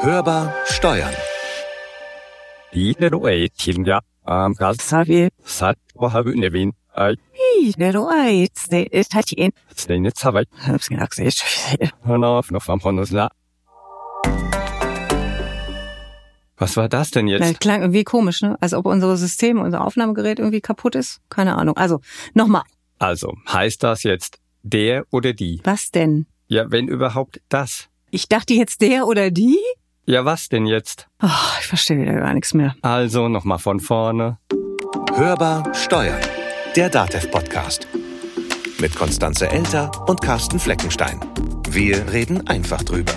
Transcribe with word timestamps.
Hörbar 0.00 0.54
steuern. 0.64 1.12
Was 16.56 16.76
war 16.76 16.88
das 16.88 17.10
denn 17.10 17.26
jetzt? 17.26 17.40
Das 17.40 17.58
klang 17.58 17.80
irgendwie 17.80 18.04
komisch, 18.04 18.40
ne? 18.42 18.56
Als 18.60 18.74
ob 18.74 18.86
unsere 18.86 19.16
Systeme, 19.16 19.60
unser 19.62 19.84
Aufnahmegerät 19.84 20.38
irgendwie 20.38 20.60
kaputt 20.60 20.94
ist. 20.94 21.20
Keine 21.28 21.56
Ahnung. 21.56 21.76
Also, 21.76 22.00
nochmal. 22.34 22.62
Also, 23.00 23.34
heißt 23.48 23.82
das 23.82 24.04
jetzt 24.04 24.38
der 24.62 25.06
oder 25.10 25.32
die? 25.32 25.60
Was 25.64 25.90
denn? 25.90 26.26
Ja, 26.46 26.70
wenn 26.70 26.86
überhaupt 26.86 27.40
das. 27.48 27.88
Ich 28.10 28.28
dachte 28.28 28.54
jetzt 28.54 28.80
der 28.80 29.08
oder 29.08 29.32
die? 29.32 29.58
Ja, 30.08 30.24
was 30.24 30.48
denn 30.48 30.64
jetzt? 30.64 31.06
Ach, 31.18 31.60
ich 31.60 31.66
verstehe 31.66 32.00
wieder 32.00 32.14
gar 32.14 32.32
nichts 32.32 32.54
mehr. 32.54 32.74
Also, 32.80 33.28
nochmal 33.28 33.58
von 33.58 33.78
vorne. 33.78 34.38
Hörbar 35.14 35.74
steuern. 35.74 36.22
Der 36.76 36.88
DATEV-Podcast. 36.88 37.86
Mit 38.80 38.96
Konstanze 38.96 39.50
Elter 39.50 39.90
und 40.08 40.22
Carsten 40.22 40.58
Fleckenstein. 40.58 41.20
Wir 41.68 42.10
reden 42.10 42.46
einfach 42.46 42.82
drüber. 42.84 43.12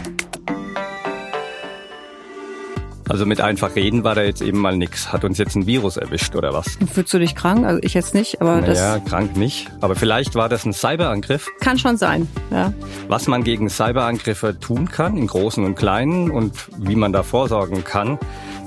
Also 3.11 3.25
mit 3.25 3.41
einfach 3.41 3.75
reden 3.75 4.05
war 4.05 4.15
da 4.15 4.21
jetzt 4.23 4.41
eben 4.41 4.59
mal 4.59 4.77
nix. 4.77 5.11
Hat 5.11 5.25
uns 5.25 5.38
jetzt 5.38 5.57
ein 5.57 5.67
Virus 5.67 5.97
erwischt 5.97 6.33
oder 6.33 6.53
was? 6.53 6.77
Fühlst 6.93 7.13
du 7.13 7.20
dich 7.20 7.35
krank? 7.35 7.65
Also 7.65 7.81
ich 7.84 7.93
jetzt 7.93 8.13
nicht, 8.13 8.39
aber 8.39 8.61
Naja, 8.61 8.99
das 8.99 9.03
krank 9.03 9.35
nicht. 9.35 9.70
Aber 9.81 9.95
vielleicht 9.95 10.35
war 10.35 10.47
das 10.47 10.63
ein 10.63 10.71
Cyberangriff. 10.71 11.45
kann 11.59 11.77
schon 11.77 11.97
sein. 11.97 12.29
Ja. 12.51 12.71
Was 13.09 13.27
man 13.27 13.43
gegen 13.43 13.70
Cyberangriffe 13.70 14.57
tun 14.57 14.87
kann, 14.87 15.17
im 15.17 15.27
Großen 15.27 15.65
und 15.65 15.75
Kleinen 15.75 16.31
und 16.31 16.70
wie 16.77 16.95
man 16.95 17.11
da 17.11 17.21
vorsorgen 17.21 17.84
kann, 17.84 18.17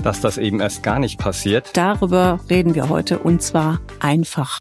dass 0.02 0.20
das 0.20 0.36
eben 0.36 0.60
erst 0.60 0.82
gar 0.82 0.98
nicht 0.98 1.18
passiert. 1.18 1.70
Darüber 1.72 2.38
reden 2.50 2.74
wir 2.74 2.90
heute 2.90 3.20
und 3.20 3.40
zwar 3.40 3.80
einfach. 3.98 4.60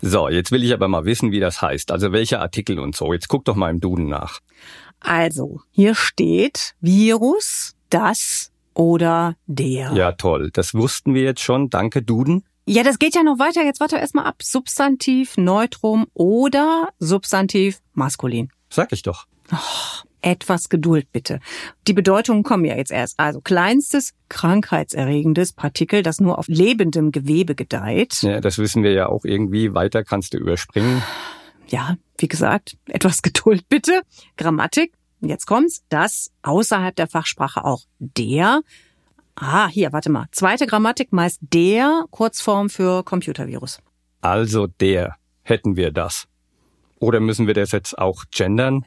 So, 0.00 0.28
jetzt 0.28 0.50
will 0.50 0.64
ich 0.64 0.74
aber 0.74 0.88
mal 0.88 1.04
wissen, 1.04 1.30
wie 1.30 1.38
das 1.38 1.62
heißt. 1.62 1.92
Also 1.92 2.10
welche 2.10 2.40
Artikel 2.40 2.80
und 2.80 2.96
so. 2.96 3.12
Jetzt 3.12 3.28
guck 3.28 3.44
doch 3.44 3.54
mal 3.54 3.70
im 3.70 3.78
Duden 3.78 4.08
nach. 4.08 4.40
Also, 5.02 5.60
hier 5.70 5.94
steht 5.94 6.74
Virus, 6.80 7.74
das 7.90 8.50
oder 8.74 9.36
der. 9.46 9.92
Ja, 9.92 10.12
toll. 10.12 10.50
Das 10.52 10.74
wussten 10.74 11.14
wir 11.14 11.22
jetzt 11.22 11.40
schon. 11.40 11.70
Danke, 11.70 12.02
Duden. 12.02 12.44
Ja, 12.64 12.84
das 12.84 12.98
geht 12.98 13.14
ja 13.14 13.22
noch 13.22 13.38
weiter. 13.38 13.64
Jetzt 13.64 13.80
warte 13.80 13.96
erstmal 13.96 14.24
ab. 14.24 14.42
Substantiv, 14.42 15.36
Neutrum 15.36 16.06
oder 16.14 16.90
Substantiv, 16.98 17.80
maskulin. 17.92 18.50
Sag 18.70 18.92
ich 18.92 19.02
doch. 19.02 19.26
Etwas 20.20 20.68
Geduld 20.68 21.10
bitte. 21.10 21.40
Die 21.88 21.92
Bedeutungen 21.92 22.44
kommen 22.44 22.64
ja 22.64 22.76
jetzt 22.76 22.92
erst. 22.92 23.18
Also 23.18 23.40
kleinstes 23.40 24.14
krankheitserregendes 24.28 25.52
Partikel, 25.52 26.04
das 26.04 26.20
nur 26.20 26.38
auf 26.38 26.46
lebendem 26.46 27.10
Gewebe 27.10 27.56
gedeiht. 27.56 28.22
Ja, 28.22 28.40
das 28.40 28.58
wissen 28.58 28.84
wir 28.84 28.92
ja 28.92 29.08
auch 29.08 29.24
irgendwie. 29.24 29.74
Weiter 29.74 30.04
kannst 30.04 30.32
du 30.34 30.38
überspringen. 30.38 31.02
Ja, 31.68 31.96
wie 32.18 32.28
gesagt, 32.28 32.76
etwas 32.88 33.22
Geduld 33.22 33.68
bitte. 33.68 34.02
Grammatik. 34.36 34.92
Jetzt 35.20 35.46
kommt's. 35.46 35.84
Das 35.88 36.30
außerhalb 36.42 36.94
der 36.96 37.06
Fachsprache 37.06 37.64
auch 37.64 37.82
der. 37.98 38.62
Ah, 39.36 39.68
hier, 39.68 39.92
warte 39.92 40.10
mal. 40.10 40.26
Zweite 40.32 40.66
Grammatik 40.66 41.12
meist 41.12 41.38
der, 41.40 42.04
Kurzform 42.10 42.68
für 42.68 43.02
Computervirus. 43.04 43.80
Also 44.20 44.66
der. 44.66 45.16
Hätten 45.42 45.76
wir 45.76 45.90
das. 45.90 46.26
Oder 47.00 47.18
müssen 47.18 47.48
wir 47.48 47.54
das 47.54 47.72
jetzt 47.72 47.98
auch 47.98 48.24
gendern? 48.30 48.84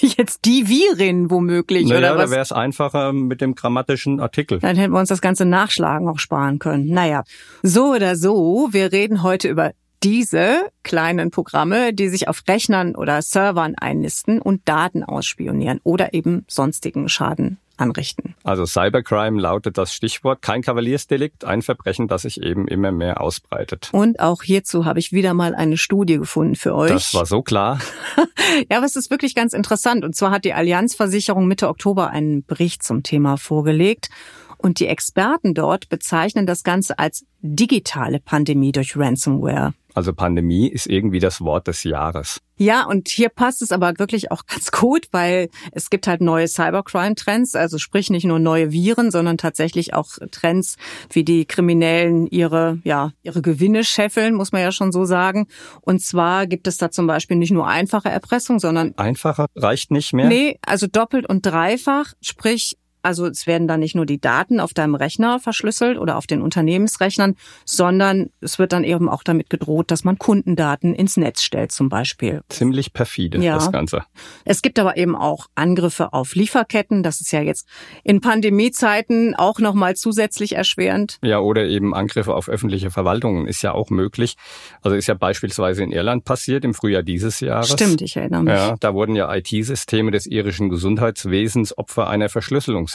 Jetzt 0.00 0.40
die 0.44 0.68
Virin 0.68 1.30
womöglich, 1.30 1.86
Naja, 1.86 1.98
oder 1.98 2.08
da 2.18 2.24
was? 2.24 2.30
wäre 2.30 2.42
es 2.42 2.52
einfacher 2.52 3.14
mit 3.14 3.40
dem 3.40 3.54
grammatischen 3.54 4.20
Artikel. 4.20 4.58
Dann 4.58 4.76
hätten 4.76 4.92
wir 4.92 5.00
uns 5.00 5.08
das 5.08 5.22
ganze 5.22 5.46
Nachschlagen 5.46 6.06
auch 6.08 6.18
sparen 6.18 6.58
können. 6.58 6.88
Naja, 6.88 7.24
so 7.62 7.94
oder 7.94 8.14
so, 8.16 8.68
wir 8.72 8.92
reden 8.92 9.22
heute 9.22 9.48
über 9.48 9.72
diese 10.06 10.70
kleinen 10.84 11.32
Programme, 11.32 11.92
die 11.92 12.08
sich 12.08 12.28
auf 12.28 12.44
Rechnern 12.46 12.94
oder 12.94 13.22
Servern 13.22 13.74
einnisten 13.74 14.40
und 14.40 14.60
Daten 14.68 15.02
ausspionieren 15.02 15.80
oder 15.82 16.14
eben 16.14 16.44
sonstigen 16.46 17.08
Schaden 17.08 17.58
anrichten. 17.76 18.36
Also 18.44 18.66
Cybercrime 18.66 19.40
lautet 19.40 19.76
das 19.78 19.92
Stichwort. 19.92 20.42
Kein 20.42 20.62
Kavaliersdelikt, 20.62 21.44
ein 21.44 21.60
Verbrechen, 21.60 22.06
das 22.06 22.22
sich 22.22 22.40
eben 22.40 22.68
immer 22.68 22.92
mehr 22.92 23.20
ausbreitet. 23.20 23.88
Und 23.90 24.20
auch 24.20 24.44
hierzu 24.44 24.84
habe 24.84 25.00
ich 25.00 25.10
wieder 25.10 25.34
mal 25.34 25.56
eine 25.56 25.76
Studie 25.76 26.18
gefunden 26.18 26.54
für 26.54 26.76
euch. 26.76 26.92
Das 26.92 27.12
war 27.12 27.26
so 27.26 27.42
klar. 27.42 27.80
Ja, 28.70 28.76
aber 28.76 28.86
es 28.86 28.94
ist 28.94 29.10
wirklich 29.10 29.34
ganz 29.34 29.52
interessant. 29.54 30.04
Und 30.04 30.14
zwar 30.14 30.30
hat 30.30 30.44
die 30.44 30.52
Allianzversicherung 30.52 31.48
Mitte 31.48 31.68
Oktober 31.68 32.10
einen 32.10 32.44
Bericht 32.44 32.84
zum 32.84 33.02
Thema 33.02 33.36
vorgelegt. 33.38 34.08
Und 34.58 34.80
die 34.80 34.86
Experten 34.86 35.54
dort 35.54 35.88
bezeichnen 35.88 36.46
das 36.46 36.62
Ganze 36.62 36.98
als 36.98 37.24
digitale 37.40 38.20
Pandemie 38.20 38.72
durch 38.72 38.96
Ransomware. 38.96 39.74
Also 39.96 40.12
Pandemie 40.12 40.68
ist 40.68 40.86
irgendwie 40.86 41.20
das 41.20 41.40
Wort 41.40 41.68
des 41.68 41.82
Jahres. 41.82 42.42
Ja, 42.58 42.84
und 42.84 43.08
hier 43.08 43.30
passt 43.30 43.62
es 43.62 43.72
aber 43.72 43.98
wirklich 43.98 44.30
auch 44.30 44.44
ganz 44.44 44.70
gut, 44.70 45.08
weil 45.10 45.48
es 45.72 45.88
gibt 45.88 46.06
halt 46.06 46.20
neue 46.20 46.48
Cybercrime-Trends, 46.48 47.54
also 47.54 47.78
sprich 47.78 48.10
nicht 48.10 48.24
nur 48.24 48.38
neue 48.38 48.72
Viren, 48.72 49.10
sondern 49.10 49.38
tatsächlich 49.38 49.94
auch 49.94 50.10
Trends, 50.30 50.76
wie 51.10 51.24
die 51.24 51.46
Kriminellen 51.46 52.26
ihre, 52.26 52.78
ja, 52.84 53.12
ihre 53.22 53.40
Gewinne 53.40 53.84
scheffeln, 53.84 54.34
muss 54.34 54.52
man 54.52 54.60
ja 54.60 54.70
schon 54.70 54.92
so 54.92 55.06
sagen. 55.06 55.46
Und 55.80 56.02
zwar 56.02 56.46
gibt 56.46 56.66
es 56.66 56.76
da 56.76 56.90
zum 56.90 57.06
Beispiel 57.06 57.38
nicht 57.38 57.52
nur 57.52 57.66
einfache 57.66 58.10
Erpressung, 58.10 58.58
sondern 58.58 58.92
Einfacher 58.98 59.46
reicht 59.54 59.90
nicht 59.90 60.12
mehr. 60.12 60.28
Nee, 60.28 60.58
also 60.66 60.86
doppelt 60.86 61.26
und 61.26 61.46
dreifach, 61.46 62.12
sprich, 62.20 62.76
also 63.06 63.26
es 63.26 63.46
werden 63.46 63.68
dann 63.68 63.80
nicht 63.80 63.94
nur 63.94 64.04
die 64.04 64.20
Daten 64.20 64.58
auf 64.58 64.74
deinem 64.74 64.96
Rechner 64.96 65.38
verschlüsselt 65.38 65.96
oder 65.96 66.16
auf 66.16 66.26
den 66.26 66.42
Unternehmensrechnern, 66.42 67.36
sondern 67.64 68.30
es 68.40 68.58
wird 68.58 68.72
dann 68.72 68.82
eben 68.82 69.08
auch 69.08 69.22
damit 69.22 69.48
gedroht, 69.48 69.90
dass 69.90 70.02
man 70.02 70.18
Kundendaten 70.18 70.92
ins 70.92 71.16
Netz 71.16 71.42
stellt 71.42 71.70
zum 71.70 71.88
Beispiel. 71.88 72.42
Ziemlich 72.48 72.92
perfide, 72.92 73.38
Ja. 73.38 73.54
das 73.54 73.70
Ganze. 73.70 74.02
Es 74.44 74.60
gibt 74.60 74.78
aber 74.80 74.96
eben 74.96 75.14
auch 75.14 75.46
Angriffe 75.54 76.12
auf 76.12 76.34
Lieferketten. 76.34 77.02
Das 77.04 77.20
ist 77.20 77.32
ja 77.32 77.40
jetzt 77.40 77.68
in 78.02 78.20
Pandemiezeiten 78.20 79.34
auch 79.36 79.60
nochmal 79.60 79.94
zusätzlich 79.94 80.56
erschwerend. 80.56 81.18
Ja, 81.22 81.38
oder 81.38 81.64
eben 81.66 81.94
Angriffe 81.94 82.34
auf 82.34 82.48
öffentliche 82.48 82.90
Verwaltungen 82.90 83.46
ist 83.46 83.62
ja 83.62 83.72
auch 83.72 83.90
möglich. 83.90 84.36
Also 84.82 84.96
ist 84.96 85.06
ja 85.06 85.14
beispielsweise 85.14 85.84
in 85.84 85.92
Irland 85.92 86.24
passiert 86.24 86.64
im 86.64 86.74
Frühjahr 86.74 87.02
dieses 87.04 87.38
Jahres. 87.40 87.70
Stimmt, 87.70 88.02
ich 88.02 88.16
erinnere 88.16 88.42
mich. 88.42 88.54
Ja, 88.54 88.74
da 88.80 88.94
wurden 88.94 89.14
ja 89.14 89.32
IT-Systeme 89.34 90.10
des 90.10 90.26
irischen 90.26 90.68
Gesundheitswesens 90.70 91.76
Opfer 91.78 92.08
einer 92.08 92.28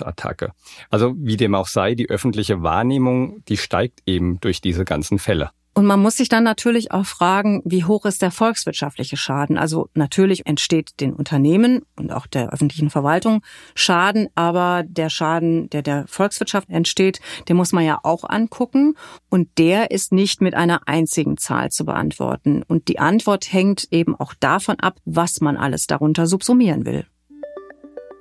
Verschlüsselungsattacke. 0.01 0.51
Also 0.89 1.13
wie 1.17 1.37
dem 1.37 1.55
auch 1.55 1.67
sei, 1.67 1.95
die 1.95 2.09
öffentliche 2.09 2.61
Wahrnehmung, 2.63 3.43
die 3.47 3.57
steigt 3.57 4.01
eben 4.05 4.39
durch 4.39 4.61
diese 4.61 4.85
ganzen 4.85 5.19
Fälle. 5.19 5.51
Und 5.73 5.85
man 5.85 6.01
muss 6.01 6.17
sich 6.17 6.27
dann 6.27 6.43
natürlich 6.43 6.91
auch 6.91 7.05
fragen, 7.05 7.61
wie 7.63 7.85
hoch 7.85 8.03
ist 8.03 8.21
der 8.21 8.31
volkswirtschaftliche 8.31 9.15
Schaden? 9.15 9.57
Also 9.57 9.87
natürlich 9.93 10.45
entsteht 10.45 10.99
den 10.99 11.13
Unternehmen 11.13 11.83
und 11.95 12.11
auch 12.11 12.27
der 12.27 12.51
öffentlichen 12.51 12.89
Verwaltung 12.89 13.41
Schaden, 13.73 14.27
aber 14.35 14.83
der 14.85 15.09
Schaden, 15.09 15.69
der 15.69 15.81
der 15.81 16.07
Volkswirtschaft 16.07 16.69
entsteht, 16.69 17.21
den 17.47 17.55
muss 17.55 17.71
man 17.71 17.85
ja 17.85 17.99
auch 18.03 18.25
angucken. 18.27 18.95
Und 19.29 19.47
der 19.57 19.91
ist 19.91 20.11
nicht 20.11 20.41
mit 20.41 20.55
einer 20.55 20.89
einzigen 20.89 21.37
Zahl 21.37 21.71
zu 21.71 21.85
beantworten. 21.85 22.63
Und 22.67 22.89
die 22.89 22.99
Antwort 22.99 23.53
hängt 23.53 23.87
eben 23.91 24.13
auch 24.13 24.33
davon 24.41 24.77
ab, 24.81 24.97
was 25.05 25.39
man 25.39 25.55
alles 25.55 25.87
darunter 25.87 26.27
subsumieren 26.27 26.85
will. 26.85 27.05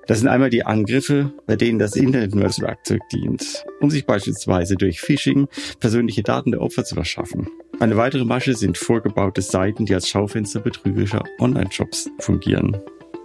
Das 0.07 0.19
sind 0.19 0.29
einmal 0.29 0.51
die 0.51 0.65
Angriffe, 0.65 1.33
bei 1.47 1.57
denen 1.57 1.79
das 1.79 1.95
Internet 1.95 2.35
nur 2.35 2.45
als 2.45 2.61
Werkzeug 2.61 3.01
dient, 3.13 3.65
um 3.81 3.91
sich 3.91 4.07
beispielsweise 4.07 4.75
durch 4.77 5.01
Phishing 5.01 5.47
persönliche 5.79 6.23
Daten 6.23 6.51
der 6.51 6.63
Opfer 6.63 6.85
zu 6.85 6.95
verschaffen. 6.95 7.49
Eine 7.79 7.97
weitere 7.97 8.25
Masche 8.25 8.55
sind 8.55 8.77
vorgebaute 8.77 9.41
Seiten, 9.41 9.87
die 9.87 9.95
als 9.95 10.09
Schaufenster 10.09 10.61
betrügerischer 10.61 11.25
Online-Shops 11.39 12.11
fungieren. 12.19 12.77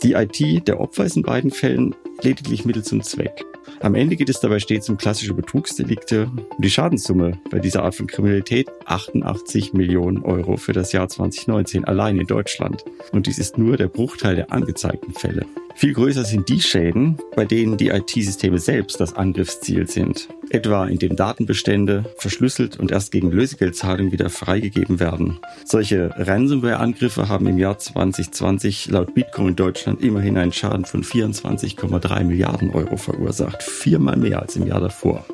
Die 0.04 0.14
IT 0.14 0.68
der 0.68 0.80
Opfer 0.80 1.06
ist 1.06 1.18
in 1.18 1.24
beiden 1.24 1.52
Fällen 1.52 1.96
lediglich 2.22 2.66
Mittel 2.66 2.84
zum 2.84 3.02
Zweck. 3.02 3.44
Am 3.80 3.96
Ende 3.96 4.16
geht 4.16 4.30
es 4.30 4.40
dabei 4.40 4.60
stets 4.60 4.90
um 4.90 4.98
klassische 4.98 5.34
Betrugsdelikte. 5.34 6.30
Und 6.36 6.64
die 6.64 6.70
Schadenssumme 6.70 7.40
bei 7.50 7.60
dieser 7.60 7.84
Art 7.84 7.96
von 7.96 8.08
Kriminalität 8.08 8.70
88 8.86 9.74
Millionen 9.74 10.24
Euro 10.24 10.58
für 10.58 10.74
das 10.74 10.92
Jahr 10.92 11.10
2019 11.10 11.86
allein 11.86 12.18
in 12.18 12.28
Deutschland. 12.28 12.86
Und 13.12 13.28
dies 13.28 13.40
ist 13.40 13.58
nur 13.58 13.78
der 13.78 13.88
Bruchteil 13.88 14.36
der 14.36 14.52
angezeigten 14.52 15.14
Fälle. 15.14 15.46
Viel 15.78 15.94
größer 15.94 16.24
sind 16.24 16.48
die 16.48 16.62
Schäden, 16.62 17.18
bei 17.36 17.44
denen 17.44 17.76
die 17.76 17.90
IT-Systeme 17.90 18.60
selbst 18.60 19.02
das 19.02 19.14
Angriffsziel 19.14 19.90
sind. 19.90 20.30
Etwa 20.50 20.86
indem 20.88 21.18
Datenbestände 21.18 22.06
verschlüsselt 22.18 22.80
und 22.80 22.92
erst 22.92 23.12
gegen 23.12 23.30
Lösegeldzahlung 23.30 24.14
wieder 24.14 24.30
freigegeben 24.30 25.02
werden. 25.02 25.38
Solche 25.66 26.12
Ransomware-Angriffe 26.16 27.28
haben 27.28 27.48
im 27.48 27.58
Jahr 27.58 27.78
2020 27.78 28.88
laut 28.88 29.14
Bitcoin 29.14 29.50
in 29.50 29.56
Deutschland 29.58 30.02
immerhin 30.02 30.38
einen 30.38 30.54
Schaden 30.54 30.86
von 30.86 31.04
24,3 31.04 32.24
Milliarden 32.24 32.70
Euro 32.70 32.96
verursacht. 32.96 33.62
Viermal 33.62 34.16
mehr 34.16 34.42
als 34.42 34.56
im 34.56 34.68
Jahr 34.68 34.80
davor. 34.80 35.26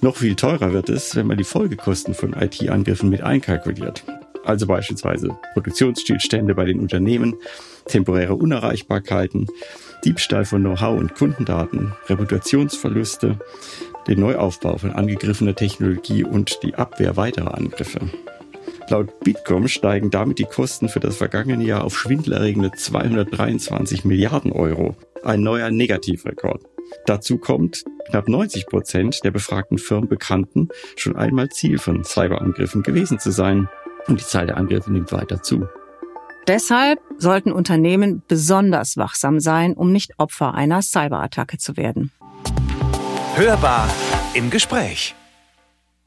Noch 0.00 0.16
viel 0.16 0.34
teurer 0.34 0.72
wird 0.72 0.88
es, 0.88 1.14
wenn 1.14 1.28
man 1.28 1.38
die 1.38 1.44
Folgekosten 1.44 2.14
von 2.14 2.32
IT-Angriffen 2.32 3.10
mit 3.10 3.22
einkalkuliert. 3.22 4.04
Also 4.44 4.66
beispielsweise 4.66 5.36
Produktionsstillstände 5.52 6.54
bei 6.54 6.64
den 6.64 6.80
Unternehmen, 6.80 7.34
temporäre 7.86 8.34
Unerreichbarkeiten, 8.34 9.46
Diebstahl 10.04 10.44
von 10.44 10.62
Know-how 10.62 10.98
und 10.98 11.14
Kundendaten, 11.14 11.92
Reputationsverluste, 12.08 13.38
den 14.06 14.20
Neuaufbau 14.20 14.76
von 14.76 14.92
angegriffener 14.92 15.54
Technologie 15.54 16.24
und 16.24 16.62
die 16.62 16.74
Abwehr 16.74 17.16
weiterer 17.16 17.54
Angriffe. 17.54 18.00
Laut 18.90 19.18
Bitkom 19.20 19.66
steigen 19.68 20.10
damit 20.10 20.38
die 20.38 20.44
Kosten 20.44 20.88
für 20.88 21.00
das 21.00 21.16
vergangene 21.16 21.64
Jahr 21.64 21.84
auf 21.84 21.98
schwindelerregende 21.98 22.72
223 22.72 24.04
Milliarden 24.04 24.52
Euro. 24.52 24.94
Ein 25.22 25.40
neuer 25.40 25.70
Negativrekord. 25.70 26.62
Dazu 27.06 27.38
kommt, 27.38 27.84
knapp 28.10 28.28
90 28.28 28.66
Prozent 28.66 29.20
der 29.24 29.30
befragten 29.30 29.78
Firmen 29.78 30.08
bekannten, 30.08 30.68
schon 30.96 31.16
einmal 31.16 31.48
Ziel 31.48 31.78
von 31.78 32.04
Cyberangriffen 32.04 32.82
gewesen 32.82 33.18
zu 33.18 33.30
sein. 33.30 33.68
Und 34.06 34.20
die 34.20 34.24
Zahl 34.24 34.46
der 34.46 34.56
Angriffe 34.56 34.92
nimmt 34.92 35.12
weiter 35.12 35.42
zu. 35.42 35.66
Deshalb 36.46 37.00
sollten 37.16 37.52
Unternehmen 37.52 38.22
besonders 38.28 38.96
wachsam 38.96 39.40
sein, 39.40 39.72
um 39.72 39.92
nicht 39.92 40.18
Opfer 40.18 40.54
einer 40.54 40.82
Cyberattacke 40.82 41.56
zu 41.56 41.76
werden. 41.76 42.12
Hörbar 43.34 43.88
im 44.34 44.50
Gespräch. 44.50 45.14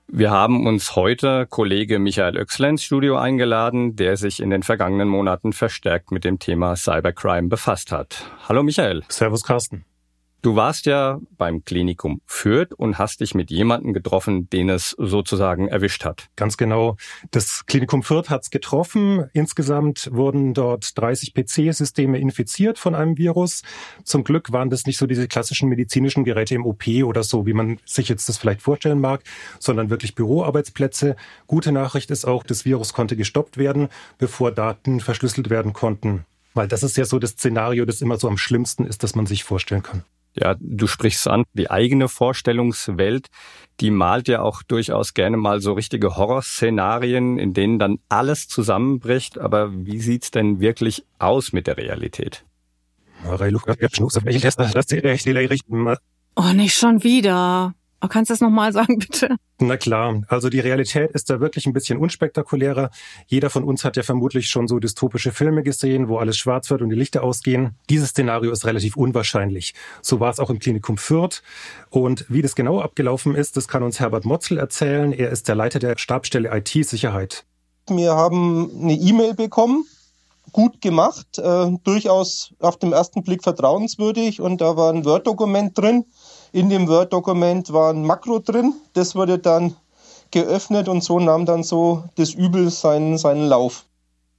Wir 0.10 0.32
haben 0.32 0.66
uns 0.66 0.96
heute 0.96 1.48
Kollege 1.48 2.00
Michael 2.00 2.38
Oechsler 2.38 2.70
ins 2.70 2.84
Studio 2.84 3.18
eingeladen, 3.18 3.98
der 3.98 4.16
sich 4.16 4.42
in 4.42 4.50
den 4.50 4.64
vergangenen 4.64 5.10
Monaten 5.10 5.52
verstärkt 5.52 6.12
mit 6.12 6.24
dem 6.24 6.40
Thema 6.40 6.78
Cybercrime 6.78 7.50
befasst 7.50 7.92
hat. 7.92 8.24
Hallo 8.48 8.64
Michael. 8.64 9.04
Servus 9.10 9.44
Carsten. 9.44 9.84
Du 10.48 10.56
warst 10.56 10.86
ja 10.86 11.20
beim 11.38 11.66
Klinikum 11.66 12.22
Fürth 12.26 12.72
und 12.74 12.98
hast 12.98 13.20
dich 13.20 13.36
mit 13.36 13.52
jemandem 13.52 13.92
getroffen, 13.92 14.50
den 14.50 14.70
es 14.70 14.92
sozusagen 14.92 15.68
erwischt 15.68 16.06
hat. 16.06 16.30
Ganz 16.38 16.56
genau. 16.56 16.96
Das 17.32 17.66
Klinikum 17.66 18.02
Fürth 18.02 18.30
hat 18.30 18.44
es 18.44 18.50
getroffen. 18.50 19.26
Insgesamt 19.34 20.10
wurden 20.14 20.54
dort 20.54 20.98
30 20.98 21.34
PC-Systeme 21.34 22.18
infiziert 22.18 22.80
von 22.80 22.96
einem 22.96 23.18
Virus. 23.18 23.62
Zum 24.06 24.24
Glück 24.24 24.54
waren 24.54 24.70
das 24.70 24.86
nicht 24.86 24.98
so 24.98 25.06
diese 25.06 25.28
klassischen 25.28 25.68
medizinischen 25.68 26.24
Geräte 26.24 26.56
im 26.56 26.66
OP 26.66 26.88
oder 27.04 27.24
so, 27.24 27.46
wie 27.46 27.52
man 27.52 27.80
sich 27.84 28.08
jetzt 28.08 28.30
das 28.30 28.38
vielleicht 28.38 28.62
vorstellen 28.62 29.02
mag, 29.02 29.24
sondern 29.60 29.90
wirklich 29.90 30.16
Büroarbeitsplätze. 30.16 31.18
Gute 31.48 31.74
Nachricht 31.74 32.10
ist 32.10 32.24
auch, 32.24 32.44
das 32.44 32.64
Virus 32.64 32.94
konnte 32.94 33.18
gestoppt 33.18 33.58
werden, 33.58 33.90
bevor 34.18 34.54
Daten 34.54 35.02
verschlüsselt 35.02 35.50
werden 35.50 35.74
konnten. 35.74 36.24
Weil 36.54 36.70
das 36.70 36.84
ist 36.84 36.96
ja 36.96 37.04
so 37.04 37.20
das 37.20 37.32
Szenario, 37.32 37.84
das 37.84 38.02
immer 38.02 38.16
so 38.16 38.30
am 38.30 38.38
schlimmsten 38.38 38.86
ist, 38.86 39.04
das 39.04 39.14
man 39.14 39.26
sich 39.26 39.44
vorstellen 39.44 39.84
kann. 39.84 40.06
Ja, 40.39 40.56
du 40.60 40.88
sprichst 40.88 41.28
an, 41.28 41.44
die 41.54 41.72
eigene 41.72 42.07
Vorstellungswelt, 42.07 43.28
die 43.80 43.92
malt 43.92 44.28
ja 44.28 44.42
auch 44.42 44.63
durchaus 44.63 45.13
gerne 45.13 45.38
mal 45.38 45.62
so 45.62 45.74
richtige 45.74 46.16
Horrorszenarien, 46.16 47.39
in 47.39 47.54
denen 47.54 47.80
dann 47.80 48.00
alles 48.10 48.48
zusammenbricht. 48.48 49.39
Aber 49.39 49.72
wie 49.74 50.00
sieht's 50.00 50.31
denn 50.31 50.60
wirklich 50.60 51.06
aus 51.19 51.54
mit 51.54 51.68
der 51.68 51.78
Realität? 51.78 52.45
Oh, 56.36 56.54
nicht 56.54 56.75
schon 56.75 57.04
wieder. 57.04 57.74
Kannst 58.10 58.30
du 58.30 58.34
das 58.34 58.42
nochmal 58.42 58.72
sagen, 58.74 58.98
bitte? 59.00 59.36
Na 59.60 59.78
klar, 59.78 60.22
also 60.28 60.50
die 60.50 60.60
Realität 60.60 61.12
ist 61.12 61.30
da 61.30 61.40
wirklich 61.40 61.66
ein 61.66 61.74
bisschen 61.74 61.98
unspektakulärer. 61.98 62.92
Jeder 63.26 63.50
von 63.50 63.64
uns 63.64 63.84
hat 63.84 63.98
ja 63.98 64.04
vermutlich 64.04 64.50
schon 64.50 64.68
so 64.68 64.80
dystopische 64.80 65.32
Filme 65.32 65.64
gesehen, 65.64 66.08
wo 66.08 66.18
alles 66.18 66.38
schwarz 66.38 66.70
wird 66.70 66.82
und 66.82 66.90
die 66.90 66.96
Lichter 66.96 67.24
ausgehen. 67.24 67.76
Dieses 67.90 68.10
Szenario 68.10 68.52
ist 68.52 68.66
relativ 68.66 68.96
unwahrscheinlich. 68.98 69.74
So 70.02 70.20
war 70.20 70.30
es 70.30 70.40
auch 70.40 70.50
im 70.50 70.60
Klinikum 70.60 70.98
Fürth. 70.98 71.42
Und 71.90 72.26
wie 72.30 72.42
das 72.42 72.56
genau 72.56 72.82
abgelaufen 72.82 73.36
ist, 73.36 73.58
das 73.58 73.68
kann 73.68 73.84
uns 73.84 74.00
Herbert 74.00 74.26
Motzel 74.26 74.58
erzählen. 74.58 75.12
Er 75.12 75.32
ist 75.32 75.48
der 75.48 75.56
Leiter 75.56 75.80
der 75.80 75.98
Stabstelle 75.98 76.56
IT-Sicherheit. 76.56 77.46
Wir 77.90 78.16
haben 78.16 78.70
eine 78.82 78.94
E-Mail 78.94 79.34
bekommen 79.34 79.86
gut 80.52 80.82
gemacht, 80.82 81.38
äh, 81.38 81.72
durchaus 81.84 82.54
auf 82.60 82.78
den 82.78 82.94
ersten 82.94 83.24
Blick 83.24 83.44
vertrauenswürdig 83.44 84.42
und 84.42 84.62
da 84.62 84.78
war 84.78 84.94
ein 84.94 85.06
Word-Dokument 85.06 85.78
drin, 85.78 86.06
in 86.57 86.69
dem 86.69 86.88
Word-Dokument 86.88 87.71
war 87.71 87.94
ein 87.94 88.04
Makro 88.04 88.39
drin, 88.39 88.74
das 88.94 89.13
wurde 89.13 89.38
dann 89.38 89.75
geöffnet 90.31 90.89
und 90.89 91.04
so 91.04 91.19
nahm 91.19 91.45
dann 91.45 91.62
so 91.62 92.04
das 92.15 92.33
Übel 92.33 92.71
seinen, 92.71 93.19
seinen 93.19 93.48
Lauf. 93.48 93.86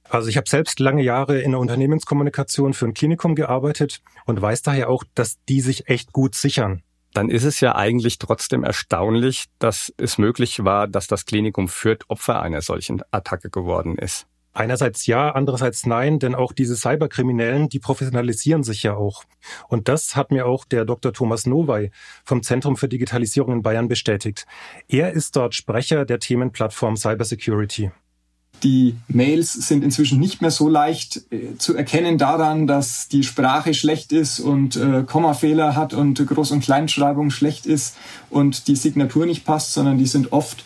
Also 0.09 0.27
ich 0.27 0.35
habe 0.35 0.49
selbst 0.49 0.81
lange 0.81 1.01
Jahre 1.01 1.39
in 1.39 1.51
der 1.51 1.61
Unternehmenskommunikation 1.61 2.73
für 2.73 2.87
ein 2.87 2.93
Klinikum 2.93 3.35
gearbeitet 3.35 4.01
und 4.25 4.41
weiß 4.41 4.63
daher 4.63 4.89
auch, 4.89 5.05
dass 5.15 5.37
die 5.47 5.61
sich 5.61 5.87
echt 5.87 6.11
gut 6.11 6.35
sichern. 6.35 6.83
Dann 7.13 7.29
ist 7.29 7.45
es 7.45 7.61
ja 7.61 7.75
eigentlich 7.75 8.17
trotzdem 8.19 8.65
erstaunlich, 8.65 9.45
dass 9.57 9.93
es 9.95 10.17
möglich 10.17 10.65
war, 10.65 10.89
dass 10.89 11.07
das 11.07 11.25
Klinikum 11.25 11.69
Fürth 11.69 12.03
Opfer 12.09 12.41
einer 12.41 12.61
solchen 12.61 13.01
Attacke 13.11 13.49
geworden 13.49 13.97
ist. 13.97 14.27
Einerseits 14.53 15.05
ja, 15.05 15.31
andererseits 15.31 15.85
nein, 15.85 16.19
denn 16.19 16.33
auch 16.33 16.53
diese 16.53 16.75
Cyberkriminellen, 16.75 17.69
die 17.69 17.79
professionalisieren 17.79 18.63
sich 18.63 18.83
ja 18.83 18.95
auch. 18.95 19.23
Und 19.67 19.87
das 19.87 20.15
hat 20.15 20.31
mir 20.31 20.47
auch 20.47 20.65
der 20.65 20.85
Dr. 20.85 21.13
Thomas 21.13 21.45
Nowey 21.45 21.91
vom 22.25 22.41
Zentrum 22.41 22.75
für 22.75 22.89
Digitalisierung 22.89 23.53
in 23.53 23.61
Bayern 23.61 23.87
bestätigt. 23.87 24.47
Er 24.87 25.11
ist 25.11 25.35
dort 25.35 25.53
Sprecher 25.53 26.05
der 26.05 26.19
Themenplattform 26.19 26.97
Cybersecurity. 26.97 27.91
Die 28.63 28.95
Mails 29.07 29.53
sind 29.53 29.83
inzwischen 29.83 30.19
nicht 30.19 30.41
mehr 30.41 30.51
so 30.51 30.67
leicht 30.67 31.21
äh, 31.31 31.55
zu 31.57 31.75
erkennen 31.75 32.17
daran, 32.17 32.67
dass 32.67 33.07
die 33.07 33.23
Sprache 33.23 33.73
schlecht 33.73 34.11
ist 34.11 34.39
und 34.39 34.75
äh, 34.75 35.03
Kommafehler 35.03 35.75
hat 35.75 35.93
und 35.93 36.19
Groß- 36.19 36.51
und 36.51 36.61
Kleinschreibung 36.61 37.29
schlecht 37.29 37.65
ist 37.65 37.95
und 38.29 38.67
die 38.67 38.75
Signatur 38.75 39.25
nicht 39.25 39.45
passt, 39.45 39.73
sondern 39.73 39.97
die 39.97 40.07
sind 40.07 40.33
oft 40.33 40.65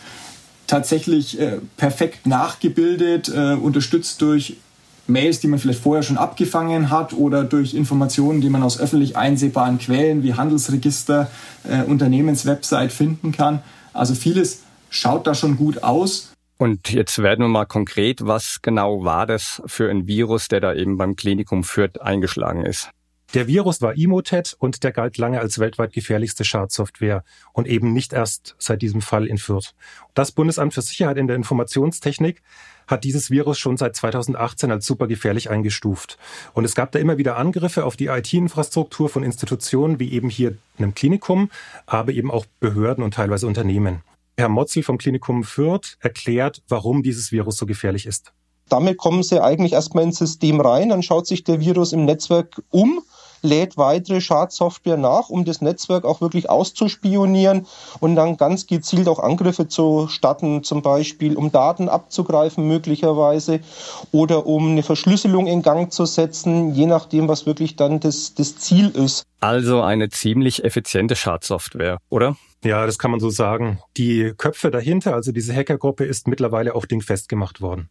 tatsächlich 0.74 1.40
äh, 1.40 1.60
perfekt 1.78 2.26
nachgebildet, 2.26 3.30
äh, 3.30 3.54
unterstützt 3.54 4.20
durch 4.24 4.58
Mails, 5.06 5.40
die 5.40 5.48
man 5.48 5.60
vielleicht 5.60 5.82
vorher 5.82 6.02
schon 6.02 6.18
abgefangen 6.18 6.90
hat 6.90 7.14
oder 7.14 7.44
durch 7.44 7.76
Informationen, 7.76 8.42
die 8.42 8.50
man 8.50 8.64
aus 8.64 8.80
öffentlich 8.80 9.16
einsehbaren 9.16 9.78
Quellen 9.78 10.24
wie 10.24 10.34
Handelsregister, 10.34 11.30
äh, 11.70 11.84
Unternehmenswebsite 11.84 12.90
finden 12.90 13.32
kann. 13.32 13.62
Also 13.94 14.16
vieles 14.16 14.64
schaut 14.90 15.28
da 15.28 15.36
schon 15.36 15.58
gut 15.58 15.84
aus. 15.84 16.32
Und 16.58 16.90
jetzt 16.90 17.22
werden 17.22 17.42
wir 17.42 17.50
mal 17.50 17.66
konkret, 17.66 18.26
was 18.26 18.64
genau 18.64 19.04
war 19.04 19.28
das 19.28 19.62
für 19.68 19.92
ein 19.92 20.08
Virus, 20.08 20.48
der 20.48 20.60
da 20.60 20.74
eben 20.74 20.98
beim 20.98 21.16
Klinikum 21.16 21.64
Fürth 21.64 22.02
eingeschlagen 22.02 22.66
ist? 22.66 22.90
Der 23.34 23.48
Virus 23.48 23.82
war 23.82 23.98
Emotet 23.98 24.56
und 24.60 24.84
der 24.84 24.92
galt 24.92 25.18
lange 25.18 25.40
als 25.40 25.58
weltweit 25.58 25.92
gefährlichste 25.92 26.44
Schadsoftware 26.44 27.24
und 27.52 27.68
eben 27.68 27.92
nicht 27.92 28.14
erst 28.14 28.56
seit 28.60 28.84
diesem 28.84 29.02
Fall 29.02 29.26
in 29.26 29.40
Fürth. 29.40 29.74
Das 30.14 30.32
Bundesamt 30.32 30.76
für 30.76 30.84
Sicherheit 30.84 31.18
in 31.18 31.26
der 31.26 31.36
Informationstechnik 31.36 32.44
hat 32.86 33.04
dieses 33.04 33.32
Virus 33.32 33.58
schon 33.58 33.76
seit 33.78 33.96
2018 33.96 34.70
als 34.70 34.86
supergefährlich 34.86 35.50
eingestuft. 35.50 36.20
Und 36.54 36.64
es 36.64 36.76
gab 36.76 36.92
da 36.92 37.00
immer 37.00 37.18
wieder 37.18 37.38
Angriffe 37.38 37.86
auf 37.86 37.96
die 37.96 38.06
IT-Infrastruktur 38.08 39.10
von 39.10 39.24
Institutionen 39.24 40.00
wie 40.00 40.12
eben 40.12 40.30
hier 40.30 40.56
einem 40.78 40.94
Klinikum, 40.94 41.50
aber 41.88 42.12
eben 42.12 42.30
auch 42.30 42.46
Behörden 42.60 43.04
und 43.04 43.16
teilweise 43.16 43.48
Unternehmen. 43.48 44.02
Herr 44.38 44.50
Motzel 44.50 44.84
vom 44.84 45.00
Klinikum 45.00 45.44
Fürth 45.44 45.98
erklärt, 46.02 46.62
warum 46.68 47.02
dieses 47.02 47.32
Virus 47.32 47.58
so 47.58 47.66
gefährlich 47.66 48.06
ist. 48.06 48.32
Damit 48.70 48.98
kommen 48.98 49.24
Sie 49.24 49.42
eigentlich 49.42 49.74
erstmal 49.74 50.04
ins 50.04 50.20
System 50.20 50.62
rein, 50.62 50.90
dann 50.90 51.04
schaut 51.04 51.26
sich 51.26 51.44
der 51.44 51.60
Virus 51.60 51.94
im 51.94 52.06
Netzwerk 52.06 52.62
um 52.70 53.02
lädt 53.44 53.78
weitere 53.78 54.22
Schadsoftware 54.22 54.98
nach, 54.98 55.30
um 55.30 55.46
das 55.46 55.62
Netzwerk 55.62 56.06
auch 56.06 56.22
wirklich 56.22 56.50
auszuspionieren 56.50 57.68
und 58.00 58.16
dann 58.16 58.38
ganz 58.38 58.66
gezielt 58.66 59.08
auch 59.08 59.20
Angriffe 59.20 59.68
zu 59.68 60.08
starten, 60.08 60.64
zum 60.64 60.82
Beispiel 60.82 61.36
um 61.36 61.52
Daten 61.52 61.90
abzugreifen 61.90 62.68
möglicherweise 62.68 63.60
oder 64.12 64.48
um 64.48 64.72
eine 64.72 64.84
Verschlüsselung 64.84 65.46
in 65.46 65.62
Gang 65.62 65.92
zu 65.92 66.06
setzen, 66.06 66.74
je 66.74 66.88
nachdem, 66.88 67.28
was 67.28 67.46
wirklich 67.46 67.76
dann 67.76 68.00
das, 68.00 68.34
das 68.34 68.58
Ziel 68.58 68.90
ist. 68.90 69.24
Also 69.42 69.82
eine 69.82 70.10
ziemlich 70.10 70.64
effiziente 70.64 71.16
Schadsoftware, 71.16 71.98
oder? 72.10 72.38
Ja, 72.64 72.86
das 72.86 72.98
kann 72.98 73.12
man 73.12 73.20
so 73.20 73.30
sagen. 73.30 73.80
Die 73.98 74.34
Köpfe 74.38 74.72
dahinter, 74.72 75.14
also 75.14 75.34
diese 75.34 75.54
Hackergruppe, 75.54 76.06
ist 76.06 76.30
mittlerweile 76.30 76.76
auch 76.76 76.86
dingfest 76.86 77.28
gemacht 77.28 77.60
worden. 77.60 77.90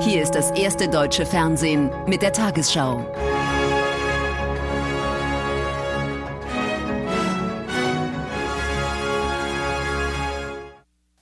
Hier 0.00 0.22
ist 0.22 0.34
das 0.34 0.50
erste 0.52 0.88
deutsche 0.88 1.26
Fernsehen 1.26 1.90
mit 2.06 2.22
der 2.22 2.32
Tagesschau. 2.32 3.04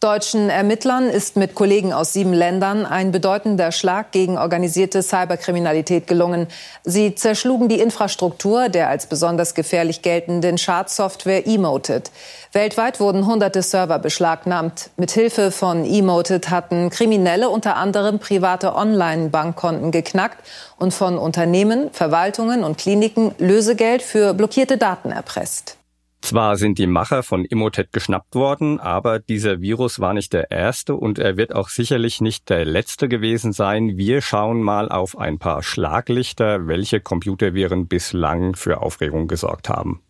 Deutschen 0.07 0.51
Ermittlern 0.51 1.09
ist 1.09 1.35
mit 1.35 1.57
Kollegen 1.57 1.93
aus 1.93 2.13
sieben 2.13 2.33
Ländern 2.33 2.87
ein 2.87 3.11
bedeutender 3.11 3.73
Schlag 3.73 4.13
gegen 4.13 4.39
organisierte 4.39 5.03
Cyberkriminalität 5.03 6.07
gelungen. 6.07 6.47
Sie 6.85 7.17
zerschlugen 7.17 7.69
die 7.69 7.81
Infrastruktur 7.81 8.69
der 8.69 8.89
als 8.89 9.09
besonders 9.09 9.57
gefährlich 9.57 10.03
geltenden 10.03 10.59
Schadsoftware 10.59 11.45
Emoted. 11.45 12.13
Weltweit 12.53 13.01
wurden 13.01 13.27
hunderte 13.27 13.63
Server 13.63 13.99
beschlagnahmt. 13.99 14.91
Mithilfe 14.97 15.51
von 15.51 15.85
Emoted 15.85 16.51
hatten 16.51 16.89
Kriminelle 16.91 17.49
unter 17.49 17.75
anderem 17.75 18.21
private 18.21 18.77
Online-Bankkonten 18.77 19.91
geknackt 19.91 20.39
und 20.79 20.95
von 20.95 21.19
Unternehmen, 21.19 21.91
Verwaltungen 21.91 22.63
und 22.63 22.79
Kliniken 22.79 23.35
Lösegeld 23.39 24.03
für 24.03 24.35
blockierte 24.35 24.79
Daten 24.79 25.11
erpresst. 25.11 25.77
Zwar 26.27 26.57
sind 26.57 26.79
die 26.79 26.89
Macher 26.89 27.23
von 27.23 27.45
Imhotep 27.45 27.93
geschnappt 27.93 28.35
worden, 28.35 28.81
aber 28.81 29.21
dieser 29.21 29.61
Virus 29.61 30.01
war 30.01 30.13
nicht 30.13 30.33
der 30.33 30.51
erste 30.51 30.97
und 30.97 31.21
er 31.21 31.37
wird 31.37 31.55
auch 31.55 31.69
sicherlich 31.69 32.21
nicht 32.21 32.51
der 32.51 32.65
letzte 32.65 33.09
gewesen 33.09 33.53
sein. 33.53 33.97
Wir 33.97 34.21
schauen 34.23 34.61
mal 34.61 34.89
auf 34.89 35.17
ein 35.17 35.39
paar 35.39 35.63
Schlaglichter, 35.63 36.67
welche 36.67 37.01
Computerviren 37.01 37.87
bislang 37.87 38.57
für 38.57 38.83
Aufregung 38.83 39.29
gesorgt 39.29 39.69
haben. 39.69 40.03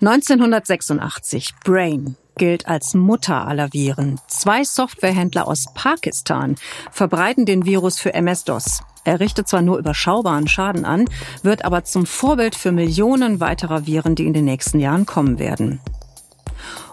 1986 0.00 1.50
Brain 1.62 2.16
gilt 2.38 2.66
als 2.66 2.94
Mutter 2.94 3.46
aller 3.46 3.74
Viren. 3.74 4.20
Zwei 4.26 4.64
Softwarehändler 4.64 5.48
aus 5.48 5.66
Pakistan 5.74 6.56
verbreiten 6.90 7.44
den 7.44 7.66
Virus 7.66 8.00
für 8.00 8.14
MS-DOS. 8.14 8.80
Er 9.04 9.20
richtet 9.20 9.48
zwar 9.48 9.62
nur 9.62 9.78
überschaubaren 9.78 10.48
Schaden 10.48 10.84
an, 10.84 11.06
wird 11.42 11.64
aber 11.64 11.84
zum 11.84 12.06
Vorbild 12.06 12.54
für 12.54 12.72
Millionen 12.72 13.40
weiterer 13.40 13.86
Viren, 13.86 14.14
die 14.14 14.26
in 14.26 14.34
den 14.34 14.44
nächsten 14.44 14.80
Jahren 14.80 15.06
kommen 15.06 15.38
werden. 15.38 15.80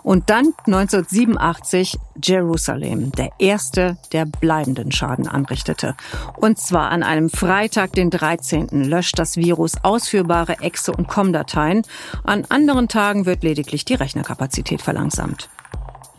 Und 0.01 0.29
dann 0.29 0.53
1987 0.65 1.99
Jerusalem, 2.23 3.11
der 3.11 3.29
erste, 3.37 3.97
der 4.11 4.25
bleibenden 4.25 4.91
Schaden 4.91 5.27
anrichtete. 5.27 5.95
Und 6.37 6.57
zwar 6.57 6.89
an 6.89 7.03
einem 7.03 7.29
Freitag, 7.29 7.93
den 7.93 8.09
13. 8.09 8.85
löscht 8.85 9.19
das 9.19 9.37
Virus 9.37 9.73
ausführbare 9.83 10.61
Exe- 10.61 10.93
und 10.93 11.07
COM-Dateien. 11.07 11.83
An 12.23 12.45
anderen 12.49 12.87
Tagen 12.87 13.25
wird 13.25 13.43
lediglich 13.43 13.85
die 13.85 13.95
Rechnerkapazität 13.95 14.81
verlangsamt. 14.81 15.49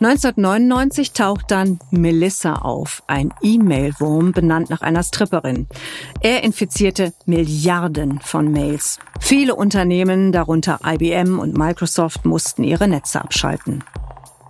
1999 0.01 1.13
taucht 1.13 1.51
dann 1.51 1.79
Melissa 1.91 2.55
auf, 2.55 3.03
ein 3.05 3.31
E-Mail-Wurm 3.43 4.31
benannt 4.31 4.71
nach 4.71 4.81
einer 4.81 5.03
Stripperin. 5.03 5.67
Er 6.21 6.43
infizierte 6.43 7.13
Milliarden 7.27 8.19
von 8.19 8.51
Mails. 8.51 8.97
Viele 9.19 9.53
Unternehmen, 9.53 10.31
darunter 10.31 10.79
IBM 10.83 11.37
und 11.37 11.55
Microsoft, 11.55 12.25
mussten 12.25 12.63
ihre 12.63 12.87
Netze 12.87 13.21
abschalten. 13.21 13.83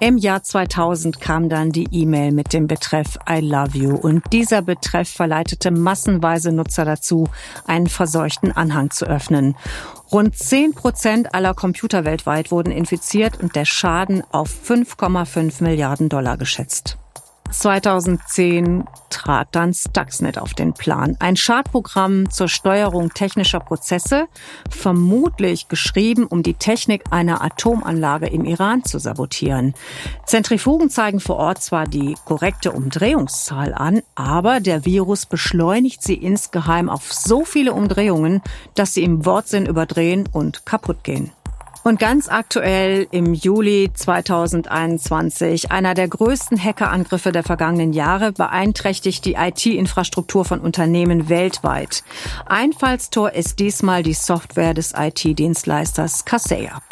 Im 0.04 0.18
Jahr 0.18 0.42
2000 0.42 1.22
kam 1.22 1.48
dann 1.48 1.72
die 1.72 1.88
E-Mail 1.92 2.32
mit 2.32 2.54
dem 2.54 2.66
Betreff 2.66 3.20
I 3.30 3.40
love 3.40 3.78
you 3.78 3.96
und 3.96 4.24
dieser 4.34 4.64
Betreff 4.64 5.08
verleitete 5.08 5.70
massenweise 5.70 6.52
Nutzer 6.52 6.86
dazu, 6.86 7.30
einen 7.68 7.86
verseuchten 7.86 8.52
Anhang 8.52 8.90
zu 8.90 9.06
öffnen. 9.06 9.56
Rund 10.12 10.36
10 10.36 10.74
Prozent 10.74 11.36
aller 11.36 11.54
Computer 11.54 12.04
weltweit 12.04 12.50
wurden 12.50 12.72
infiziert 12.72 13.40
und 13.40 13.56
der 13.56 13.66
Schaden 13.66 14.24
auf 14.32 14.50
5,5 14.50 15.62
Milliarden 15.62 16.10
Dollar 16.10 16.36
geschätzt. 16.38 16.98
2010 17.52 18.86
trat 19.10 19.50
dann 19.52 19.74
Stuxnet 19.74 20.38
auf 20.38 20.54
den 20.54 20.74
Plan. 20.74 21.18
Ein 21.20 21.36
Schadprogramm 21.36 22.30
zur 22.30 22.48
Steuerung 22.48 23.14
technischer 23.14 23.60
Prozesse, 23.60 24.28
vermutlich 24.70 25.68
geschrieben, 25.68 26.26
um 26.26 26.44
die 26.44 26.54
Technik 26.54 27.04
einer 27.12 27.44
Atomanlage 27.44 28.28
im 28.28 28.46
Iran 28.46 28.84
zu 28.84 29.00
sabotieren. 29.00 29.74
Zentrifugen 30.26 30.90
zeigen 30.90 31.20
vor 31.20 31.38
Ort 31.38 31.62
zwar 31.62 31.86
die 31.86 32.16
korrekte 32.26 32.72
Umdrehungszahl 32.72 33.74
an, 33.74 34.02
aber 34.16 34.60
der 34.60 34.86
Virus 34.86 35.26
beschleunigt 35.26 36.02
sie 36.02 36.16
insgeheim 36.16 36.90
auf 36.90 37.12
so 37.14 37.44
viele 37.44 37.74
Umdrehungen, 37.74 38.42
dass 38.76 38.94
sie 38.94 39.04
im 39.04 39.26
Wortsinn 39.26 39.66
überdrehen 39.66 40.28
und 40.32 40.66
kaputt 40.66 41.04
gehen. 41.04 41.32
Und 41.84 42.00
ganz 42.00 42.30
aktuell 42.30 43.08
im 43.10 43.34
Juli 43.34 43.90
2021, 43.92 45.72
einer 45.72 45.96
der 45.96 46.08
größten 46.08 46.64
Hackerangriffe 46.64 47.32
der 47.32 47.42
vergangenen 47.42 47.92
Jahre, 47.92 48.34
beeinträchtigt 48.34 49.26
die 49.26 49.34
IT-Infrastruktur 49.34 50.46
von 50.46 50.60
Unternehmen 50.60 51.28
weltweit. 51.28 52.04
Einfallstor 52.46 53.32
ist 53.34 53.58
diesmal 53.58 54.04
die 54.04 54.14
Software 54.14 54.76
des 54.76 54.94
IT-Dienstleisters 54.96 56.24
Kaseya. 56.24 56.84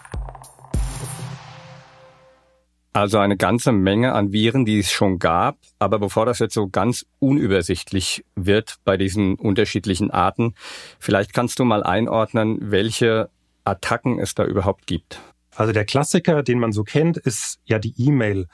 Also 2.91 3.19
eine 3.19 3.37
ganze 3.37 3.71
Menge 3.71 4.13
an 4.13 4.33
Viren, 4.33 4.65
die 4.65 4.79
es 4.79 4.91
schon 4.91 5.19
gab. 5.19 5.57
Aber 5.77 5.99
bevor 5.99 6.25
das 6.25 6.39
jetzt 6.39 6.55
so 6.55 6.67
ganz 6.67 7.05
unübersichtlich 7.19 8.25
wird 8.35 8.77
bei 8.85 8.97
diesen 8.97 9.35
unterschiedlichen 9.35 10.09
Arten, 10.09 10.55
vielleicht 10.97 11.33
kannst 11.33 11.59
du 11.59 11.65
mal 11.65 11.83
einordnen, 11.83 12.57
welche 12.59 13.29
Attacken 13.63 14.19
es 14.19 14.35
da 14.35 14.45
überhaupt 14.45 14.87
gibt. 14.87 15.19
Also 15.55 15.73
der 15.73 15.85
Klassiker, 15.85 16.43
den 16.43 16.59
man 16.59 16.71
so 16.71 16.83
kennt, 16.83 17.17
ist 17.17 17.59
ja 17.65 17.79
die 17.79 17.93
E-Mail 17.97 18.47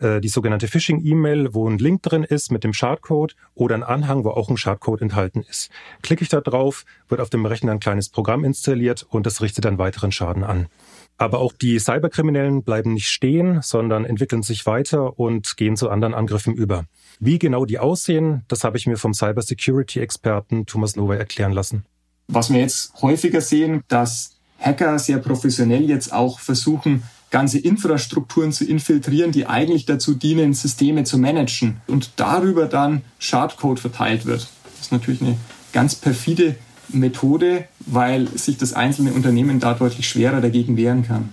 äh, 0.00 0.20
die 0.20 0.28
sogenannte 0.28 0.66
Phishing-E-Mail, 0.66 1.54
wo 1.54 1.68
ein 1.68 1.78
Link 1.78 2.02
drin 2.02 2.24
ist 2.24 2.50
mit 2.50 2.64
dem 2.64 2.72
Schadcode 2.72 3.36
oder 3.54 3.74
ein 3.74 3.82
Anhang, 3.82 4.24
wo 4.24 4.30
auch 4.30 4.48
ein 4.48 4.56
Schadcode 4.56 5.02
enthalten 5.02 5.44
ist. 5.48 5.70
Klicke 6.02 6.22
ich 6.22 6.30
da 6.30 6.40
drauf, 6.40 6.84
wird 7.08 7.20
auf 7.20 7.30
dem 7.30 7.46
Rechner 7.46 7.72
ein 7.72 7.80
kleines 7.80 8.08
Programm 8.08 8.44
installiert 8.44 9.06
und 9.08 9.26
das 9.26 9.42
richtet 9.42 9.66
dann 9.66 9.78
weiteren 9.78 10.10
Schaden 10.10 10.42
an. 10.42 10.66
Aber 11.18 11.38
auch 11.38 11.52
die 11.52 11.78
Cyberkriminellen 11.78 12.62
bleiben 12.62 12.94
nicht 12.94 13.08
stehen, 13.08 13.60
sondern 13.62 14.06
entwickeln 14.06 14.42
sich 14.42 14.64
weiter 14.64 15.18
und 15.18 15.56
gehen 15.58 15.76
zu 15.76 15.90
anderen 15.90 16.14
Angriffen 16.14 16.54
über. 16.54 16.86
Wie 17.18 17.38
genau 17.38 17.66
die 17.66 17.78
aussehen, 17.78 18.44
das 18.48 18.64
habe 18.64 18.78
ich 18.78 18.86
mir 18.86 18.96
vom 18.96 19.12
Cybersecurity-Experten 19.12 20.64
Thomas 20.64 20.96
Nowey 20.96 21.18
erklären 21.18 21.52
lassen. 21.52 21.84
Was 22.28 22.50
wir 22.50 22.60
jetzt 22.60 22.94
häufiger 23.02 23.42
sehen, 23.42 23.82
dass 23.88 24.39
Hacker 24.60 24.98
sehr 24.98 25.18
professionell 25.18 25.88
jetzt 25.88 26.12
auch 26.12 26.38
versuchen, 26.38 27.02
ganze 27.30 27.58
Infrastrukturen 27.58 28.52
zu 28.52 28.64
infiltrieren, 28.64 29.32
die 29.32 29.46
eigentlich 29.46 29.86
dazu 29.86 30.14
dienen, 30.14 30.52
Systeme 30.52 31.04
zu 31.04 31.18
managen 31.18 31.80
und 31.86 32.10
darüber 32.16 32.66
dann 32.66 33.02
Schadcode 33.18 33.80
verteilt 33.80 34.26
wird. 34.26 34.48
Das 34.64 34.80
ist 34.86 34.92
natürlich 34.92 35.22
eine 35.22 35.36
ganz 35.72 35.94
perfide 35.94 36.56
Methode, 36.88 37.68
weil 37.86 38.26
sich 38.36 38.58
das 38.58 38.72
einzelne 38.72 39.12
Unternehmen 39.12 39.60
da 39.60 39.74
deutlich 39.74 40.08
schwerer 40.08 40.40
dagegen 40.40 40.76
wehren 40.76 41.06
kann. 41.06 41.32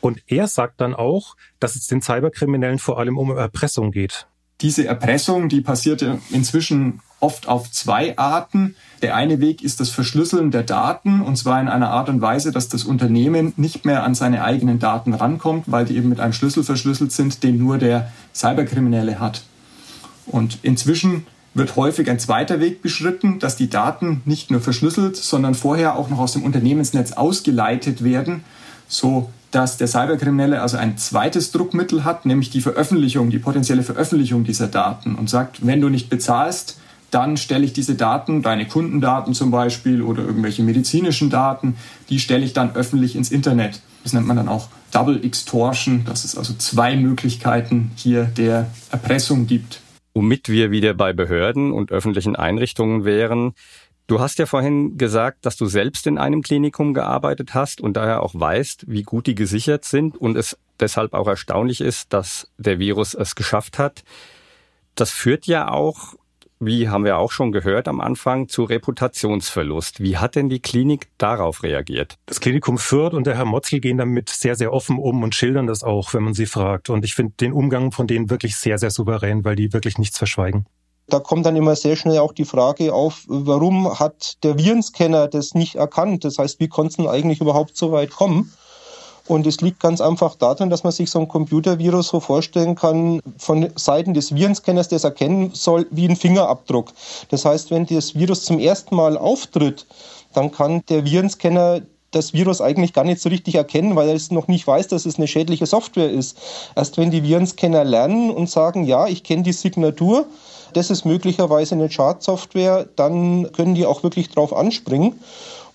Und 0.00 0.22
er 0.26 0.46
sagt 0.48 0.80
dann 0.80 0.94
auch, 0.94 1.36
dass 1.58 1.76
es 1.76 1.86
den 1.86 2.02
Cyberkriminellen 2.02 2.78
vor 2.78 2.98
allem 2.98 3.16
um 3.16 3.30
Erpressung 3.30 3.92
geht. 3.92 4.26
Diese 4.60 4.86
Erpressung, 4.86 5.48
die 5.48 5.60
passierte 5.60 6.18
inzwischen 6.30 7.00
oft 7.20 7.48
auf 7.48 7.70
zwei 7.70 8.16
Arten. 8.18 8.74
Der 9.02 9.14
eine 9.14 9.40
Weg 9.40 9.62
ist 9.62 9.80
das 9.80 9.90
Verschlüsseln 9.90 10.50
der 10.50 10.62
Daten, 10.62 11.20
und 11.20 11.36
zwar 11.36 11.60
in 11.60 11.68
einer 11.68 11.90
Art 11.90 12.08
und 12.08 12.20
Weise, 12.20 12.52
dass 12.52 12.68
das 12.68 12.84
Unternehmen 12.84 13.52
nicht 13.56 13.84
mehr 13.84 14.04
an 14.04 14.14
seine 14.14 14.44
eigenen 14.44 14.78
Daten 14.78 15.14
rankommt, 15.14 15.64
weil 15.66 15.84
die 15.84 15.96
eben 15.96 16.08
mit 16.08 16.20
einem 16.20 16.32
Schlüssel 16.32 16.64
verschlüsselt 16.64 17.12
sind, 17.12 17.42
den 17.42 17.58
nur 17.58 17.78
der 17.78 18.10
Cyberkriminelle 18.34 19.18
hat. 19.18 19.42
Und 20.26 20.58
inzwischen 20.62 21.26
wird 21.54 21.76
häufig 21.76 22.10
ein 22.10 22.18
zweiter 22.18 22.60
Weg 22.60 22.82
beschritten, 22.82 23.38
dass 23.38 23.56
die 23.56 23.70
Daten 23.70 24.20
nicht 24.26 24.50
nur 24.50 24.60
verschlüsselt, 24.60 25.16
sondern 25.16 25.54
vorher 25.54 25.96
auch 25.96 26.10
noch 26.10 26.18
aus 26.18 26.32
dem 26.32 26.42
Unternehmensnetz 26.42 27.12
ausgeleitet 27.12 28.04
werden, 28.04 28.44
so 28.88 29.30
dass 29.52 29.78
der 29.78 29.88
Cyberkriminelle 29.88 30.60
also 30.60 30.76
ein 30.76 30.98
zweites 30.98 31.50
Druckmittel 31.52 32.04
hat, 32.04 32.26
nämlich 32.26 32.50
die 32.50 32.60
Veröffentlichung, 32.60 33.30
die 33.30 33.38
potenzielle 33.38 33.82
Veröffentlichung 33.82 34.44
dieser 34.44 34.66
Daten 34.66 35.14
und 35.14 35.30
sagt, 35.30 35.64
wenn 35.66 35.80
du 35.80 35.88
nicht 35.88 36.10
bezahlst, 36.10 36.78
dann 37.16 37.38
stelle 37.38 37.64
ich 37.64 37.72
diese 37.72 37.94
Daten, 37.94 38.42
deine 38.42 38.66
Kundendaten 38.66 39.32
zum 39.32 39.50
Beispiel 39.50 40.02
oder 40.02 40.22
irgendwelche 40.22 40.62
medizinischen 40.62 41.30
Daten, 41.30 41.76
die 42.10 42.20
stelle 42.20 42.44
ich 42.44 42.52
dann 42.52 42.76
öffentlich 42.76 43.16
ins 43.16 43.30
Internet. 43.30 43.80
Das 44.02 44.12
nennt 44.12 44.26
man 44.26 44.36
dann 44.36 44.48
auch 44.48 44.68
Double 44.92 45.24
Extortion, 45.24 46.04
dass 46.04 46.24
es 46.24 46.36
also 46.36 46.52
zwei 46.52 46.94
Möglichkeiten 46.94 47.90
hier 47.96 48.24
der 48.24 48.70
Erpressung 48.90 49.46
gibt. 49.46 49.80
Womit 50.12 50.50
wir 50.50 50.70
wieder 50.70 50.92
bei 50.92 51.14
Behörden 51.14 51.72
und 51.72 51.90
öffentlichen 51.90 52.36
Einrichtungen 52.36 53.06
wären. 53.06 53.54
Du 54.08 54.20
hast 54.20 54.38
ja 54.38 54.44
vorhin 54.44 54.98
gesagt, 54.98 55.46
dass 55.46 55.56
du 55.56 55.64
selbst 55.64 56.06
in 56.06 56.18
einem 56.18 56.42
Klinikum 56.42 56.92
gearbeitet 56.92 57.54
hast 57.54 57.80
und 57.80 57.96
daher 57.96 58.22
auch 58.22 58.34
weißt, 58.34 58.84
wie 58.88 59.04
gut 59.04 59.26
die 59.26 59.34
gesichert 59.34 59.86
sind 59.86 60.18
und 60.18 60.36
es 60.36 60.58
deshalb 60.80 61.14
auch 61.14 61.28
erstaunlich 61.28 61.80
ist, 61.80 62.12
dass 62.12 62.50
der 62.58 62.78
Virus 62.78 63.14
es 63.14 63.36
geschafft 63.36 63.78
hat. 63.78 64.04
Das 64.94 65.10
führt 65.10 65.46
ja 65.46 65.70
auch 65.70 66.14
wie 66.58 66.88
haben 66.88 67.04
wir 67.04 67.18
auch 67.18 67.32
schon 67.32 67.52
gehört 67.52 67.88
am 67.88 68.00
Anfang, 68.00 68.48
zu 68.48 68.64
Reputationsverlust. 68.64 70.00
Wie 70.00 70.16
hat 70.16 70.36
denn 70.36 70.48
die 70.48 70.60
Klinik 70.60 71.08
darauf 71.18 71.62
reagiert? 71.62 72.16
Das 72.26 72.40
Klinikum 72.40 72.78
Fürth 72.78 73.14
und 73.14 73.26
der 73.26 73.36
Herr 73.36 73.44
Motzl 73.44 73.80
gehen 73.80 73.98
damit 73.98 74.30
sehr, 74.30 74.56
sehr 74.56 74.72
offen 74.72 74.98
um 74.98 75.22
und 75.22 75.34
schildern 75.34 75.66
das 75.66 75.82
auch, 75.82 76.14
wenn 76.14 76.22
man 76.22 76.34
sie 76.34 76.46
fragt. 76.46 76.90
Und 76.90 77.04
ich 77.04 77.14
finde 77.14 77.34
den 77.40 77.52
Umgang 77.52 77.92
von 77.92 78.06
denen 78.06 78.30
wirklich 78.30 78.56
sehr, 78.56 78.78
sehr 78.78 78.90
souverän, 78.90 79.44
weil 79.44 79.56
die 79.56 79.72
wirklich 79.72 79.98
nichts 79.98 80.18
verschweigen. 80.18 80.66
Da 81.08 81.20
kommt 81.20 81.46
dann 81.46 81.54
immer 81.54 81.76
sehr 81.76 81.94
schnell 81.94 82.18
auch 82.18 82.32
die 82.32 82.44
Frage 82.44 82.92
auf, 82.92 83.24
warum 83.28 83.98
hat 83.98 84.42
der 84.42 84.58
Virenscanner 84.58 85.28
das 85.28 85.54
nicht 85.54 85.76
erkannt? 85.76 86.24
Das 86.24 86.38
heißt, 86.38 86.58
wie 86.58 86.68
konnte 86.68 86.90
es 86.90 86.96
denn 86.96 87.06
eigentlich 87.06 87.40
überhaupt 87.40 87.76
so 87.76 87.92
weit 87.92 88.10
kommen? 88.10 88.52
Und 89.28 89.46
es 89.46 89.60
liegt 89.60 89.80
ganz 89.80 90.00
einfach 90.00 90.36
daran, 90.36 90.70
dass 90.70 90.84
man 90.84 90.92
sich 90.92 91.10
so 91.10 91.18
ein 91.18 91.28
Computervirus 91.28 92.08
so 92.08 92.20
vorstellen 92.20 92.74
kann, 92.74 93.20
von 93.38 93.68
Seiten 93.74 94.14
des 94.14 94.34
Virenscanners, 94.34 94.88
der 94.88 94.96
es 94.96 95.04
erkennen 95.04 95.50
soll, 95.52 95.86
wie 95.90 96.08
ein 96.08 96.16
Fingerabdruck. 96.16 96.92
Das 97.30 97.44
heißt, 97.44 97.70
wenn 97.70 97.86
das 97.86 98.14
Virus 98.14 98.44
zum 98.44 98.58
ersten 98.58 98.94
Mal 98.94 99.18
auftritt, 99.18 99.86
dann 100.32 100.52
kann 100.52 100.82
der 100.88 101.04
Virenscanner 101.04 101.82
das 102.12 102.32
Virus 102.32 102.60
eigentlich 102.60 102.92
gar 102.92 103.04
nicht 103.04 103.20
so 103.20 103.28
richtig 103.28 103.56
erkennen, 103.56 103.96
weil 103.96 104.08
er 104.08 104.14
es 104.14 104.30
noch 104.30 104.48
nicht 104.48 104.66
weiß, 104.66 104.88
dass 104.88 105.06
es 105.06 105.16
eine 105.16 105.26
schädliche 105.26 105.66
Software 105.66 106.10
ist. 106.10 106.38
Erst 106.74 106.96
wenn 106.98 107.10
die 107.10 107.22
Virenscanner 107.22 107.84
lernen 107.84 108.30
und 108.30 108.48
sagen, 108.48 108.84
ja, 108.84 109.06
ich 109.06 109.22
kenne 109.22 109.42
die 109.42 109.52
Signatur, 109.52 110.26
das 110.72 110.90
ist 110.90 111.04
möglicherweise 111.04 111.74
eine 111.74 111.90
Schadsoftware, 111.90 112.86
dann 112.96 113.50
können 113.52 113.74
die 113.74 113.86
auch 113.86 114.02
wirklich 114.02 114.30
drauf 114.30 114.54
anspringen. 114.54 115.20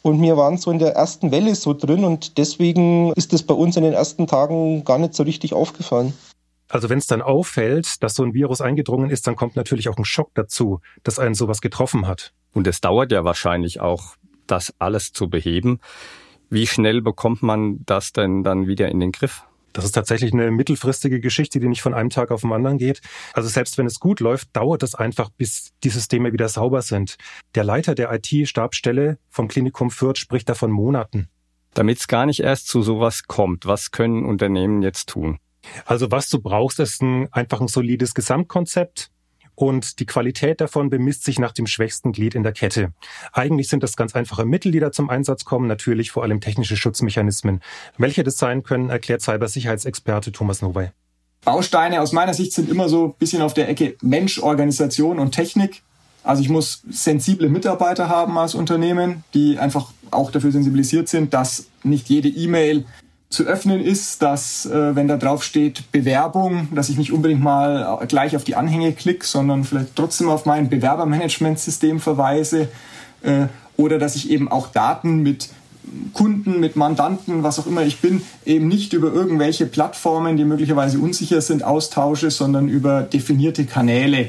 Und 0.01 0.22
wir 0.22 0.36
waren 0.36 0.58
so 0.58 0.72
in 0.72 0.79
der 0.79 0.96
ersten 0.96 1.31
Welle 1.31 1.53
so 1.55 1.74
drin 1.74 2.03
und 2.03 2.38
deswegen 2.38 3.13
ist 3.13 3.34
es 3.34 3.43
bei 3.43 3.53
uns 3.53 3.77
in 3.77 3.84
den 3.84 3.93
ersten 3.93 4.25
Tagen 4.25 4.84
gar 4.84 4.98
nicht 4.98 5.13
so 5.13 5.24
richtig 5.24 5.53
aufgefallen. 5.53 6.13
Also 6.70 6.89
wenn 6.89 6.98
es 6.98 7.08
dann 7.08 7.22
auffällt, 7.22 8.01
dass 8.01 8.15
so 8.15 8.24
ein 8.24 8.34
Virus 8.34 8.62
eingedrungen 8.62 9.10
ist, 9.10 9.27
dann 9.27 9.36
kommt 9.36 9.55
natürlich 9.55 9.89
auch 9.89 9.98
ein 9.98 10.05
Schock 10.05 10.31
dazu, 10.34 10.79
dass 11.03 11.20
einen 11.20 11.36
sowas 11.36 11.62
getroffen 11.62 12.08
hat. 12.08 12.34
Und 12.53 12.65
es 12.65 12.81
dauert 12.81 13.12
ja 13.12 13.24
wahrscheinlich 13.24 13.79
auch, 13.79 14.15
das 14.48 14.74
alles 14.79 15.13
zu 15.13 15.29
beheben. 15.29 15.79
Wie 16.50 16.67
schnell 16.67 17.01
bekommt 17.01 17.41
man 17.41 17.79
das 17.86 18.12
denn 18.12 18.43
dann 18.43 18.67
wieder 18.67 18.89
in 18.89 19.00
den 19.00 19.12
Griff? 19.12 19.46
Das 19.74 19.86
ist 19.86 19.94
tatsächlich 19.94 20.34
eine 20.34 20.51
mittelfristige 20.51 21.20
Geschichte, 21.20 21.60
die 21.60 21.68
nicht 21.68 21.82
von 21.82 21.94
einem 21.94 22.10
Tag 22.10 22.32
auf 22.32 22.42
den 22.42 22.51
anderen 22.51 22.78
geht. 22.78 23.01
Also 23.34 23.50
selbst 23.50 23.78
wenn 23.78 23.86
es 23.86 24.00
gut 24.00 24.20
läuft, 24.20 24.56
dauert 24.56 24.84
es 24.84 24.96
einfach, 24.96 25.30
bis 25.30 25.72
die 25.84 25.90
Systeme 25.90 26.34
wieder 26.34 26.50
sauber 26.50 26.82
sind. 26.82 27.18
Der 27.56 27.63
Leiter 27.63 27.96
der 27.96 28.12
IT-Stabstelle 28.12 29.18
vom 29.30 29.48
Klinikum 29.48 29.92
Fürth 29.92 30.18
spricht 30.18 30.50
da 30.50 30.56
von 30.56 30.72
Monaten. 30.72 31.30
Damit 31.74 32.00
es 32.00 32.08
gar 32.08 32.25
nicht 32.25 32.42
erst 32.42 32.68
zu 32.68 32.82
sowas 32.82 33.24
kommt, 33.24 33.66
was 33.66 33.92
können 33.92 34.25
Unternehmen 34.25 34.82
jetzt 34.82 35.08
tun? 35.08 35.40
Also 35.86 36.12
was 36.12 36.30
du 36.30 36.42
brauchst, 36.42 36.80
ist 36.80 37.01
ein, 37.01 37.32
einfach 37.32 37.62
ein 37.62 37.68
solides 37.68 38.13
Gesamtkonzept, 38.13 39.11
und 39.62 40.00
die 40.00 40.08
Qualität 40.08 40.60
davon 40.60 40.89
bemisst 40.89 41.24
sich 41.24 41.38
nach 41.38 41.51
dem 41.51 41.68
schwächsten 41.68 42.13
Glied 42.13 42.34
in 42.34 42.41
der 42.41 42.51
Kette. 42.51 42.94
Eigentlich 43.32 43.68
sind 43.70 43.84
das 43.84 43.96
ganz 43.96 44.15
einfache 44.15 44.44
Mittel, 44.44 44.72
die 44.72 44.80
da 44.80 44.91
zum 44.91 45.12
Einsatz 45.12 45.46
kommen, 45.46 45.68
natürlich 45.68 46.10
vor 46.10 46.24
allem 46.24 46.41
technische 46.41 46.75
Schutzmechanismen. 46.75 47.62
Welche 47.96 48.24
das 48.24 48.38
sein 48.38 48.63
können, 48.63 48.89
erklärt 48.89 49.22
Cybersicherheitsexperte 49.22 50.32
Thomas 50.32 50.63
Nowey. 50.63 50.88
Bausteine 51.46 52.01
aus 52.01 52.12
meiner 52.12 52.34
Sicht 52.34 52.53
sind 52.53 52.70
immer 52.70 52.89
so 52.89 53.10
ein 53.10 53.13
bisschen 53.20 53.44
auf 53.44 53.53
der 53.53 53.70
Ecke 53.70 53.96
Mensch, 54.01 54.39
Organisation 54.39 55.20
und 55.20 55.32
Technik. 55.32 55.84
Also 56.24 56.41
ich 56.41 56.50
muss 56.50 56.82
sensible 56.89 57.48
Mitarbeiter 57.48 58.10
haben 58.10 58.38
als 58.39 58.56
Unternehmen, 58.56 59.24
die 59.36 59.60
einfach 59.60 59.91
auch 60.10 60.32
dafür 60.32 60.51
sensibilisiert 60.51 61.08
sind, 61.08 61.36
dass 61.36 61.68
nicht 61.84 62.10
jede 62.10 62.30
E-Mail 62.30 62.86
zu 63.32 63.46
öffnen 63.46 63.82
ist, 63.82 64.22
dass 64.22 64.66
äh, 64.66 64.96
wenn 64.96 65.08
da 65.08 65.18
drauf 65.18 65.44
steht 65.44 65.92
Bewerbung, 65.92 66.68
dass 66.76 66.90
ich 66.90 66.98
nicht 66.98 67.12
unbedingt 67.12 67.42
mal 67.42 68.06
gleich 68.08 68.36
auf 68.36 68.44
die 68.44 68.56
Anhänge 68.56 68.92
klicke, 68.92 69.26
sondern 69.26 69.64
vielleicht 69.64 69.96
trotzdem 69.96 70.30
auf 70.30 70.46
mein 70.46 70.70
Bewerbermanagementsystem 70.70 72.00
verweise 72.00 72.68
äh, 73.24 73.48
oder 73.78 73.98
dass 73.98 74.16
ich 74.16 74.30
eben 74.30 74.52
auch 74.52 74.68
Daten 74.68 75.24
mit 75.24 75.50
Kunden, 76.14 76.60
mit 76.60 76.76
Mandanten, 76.76 77.42
was 77.42 77.58
auch 77.58 77.66
immer 77.66 77.84
ich 77.84 78.02
bin, 78.02 78.22
eben 78.46 78.68
nicht 78.68 78.94
über 78.94 79.12
irgendwelche 79.12 79.66
Plattformen, 79.66 80.38
die 80.38 80.46
möglicherweise 80.46 81.00
unsicher 81.00 81.42
sind, 81.42 81.64
austausche, 81.64 82.32
sondern 82.32 82.68
über 82.68 83.02
definierte 83.02 83.66
Kanäle. 83.66 84.28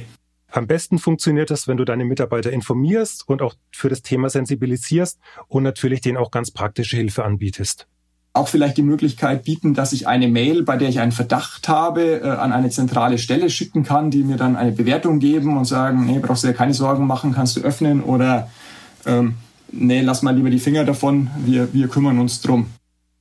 Am 0.50 0.66
besten 0.66 0.98
funktioniert 0.98 1.50
das, 1.50 1.66
wenn 1.66 1.76
du 1.76 1.84
deine 1.84 2.04
Mitarbeiter 2.04 2.52
informierst 2.52 3.28
und 3.28 3.42
auch 3.42 3.54
für 3.70 3.88
das 3.88 4.02
Thema 4.02 4.28
sensibilisierst 4.30 5.18
und 5.48 5.62
natürlich 5.62 6.00
denen 6.02 6.18
auch 6.18 6.30
ganz 6.30 6.50
praktische 6.50 6.96
Hilfe 6.96 7.24
anbietest 7.24 7.86
auch 8.34 8.48
vielleicht 8.48 8.78
die 8.78 8.82
Möglichkeit 8.82 9.44
bieten, 9.44 9.74
dass 9.74 9.92
ich 9.92 10.08
eine 10.08 10.28
Mail, 10.28 10.62
bei 10.62 10.76
der 10.76 10.88
ich 10.88 11.00
einen 11.00 11.12
Verdacht 11.12 11.68
habe, 11.68 12.22
äh, 12.22 12.28
an 12.28 12.52
eine 12.52 12.70
zentrale 12.70 13.18
Stelle 13.18 13.50
schicken 13.50 13.82
kann, 13.82 14.10
die 14.10 14.24
mir 14.24 14.36
dann 14.36 14.56
eine 14.56 14.72
Bewertung 14.72 15.18
geben 15.18 15.56
und 15.56 15.66
sagen, 15.66 16.06
nee, 16.06 16.18
brauchst 16.18 16.42
du 16.42 16.48
dir 16.48 16.54
keine 16.54 16.74
Sorgen 16.74 17.06
machen, 17.06 17.32
kannst 17.32 17.56
du 17.56 17.60
öffnen 17.60 18.02
oder 18.02 18.48
ähm, 19.04 19.34
nee, 19.70 20.00
lass 20.00 20.22
mal 20.22 20.34
lieber 20.34 20.50
die 20.50 20.58
Finger 20.58 20.84
davon, 20.84 21.30
wir, 21.44 21.72
wir 21.74 21.88
kümmern 21.88 22.18
uns 22.18 22.40
drum. 22.40 22.68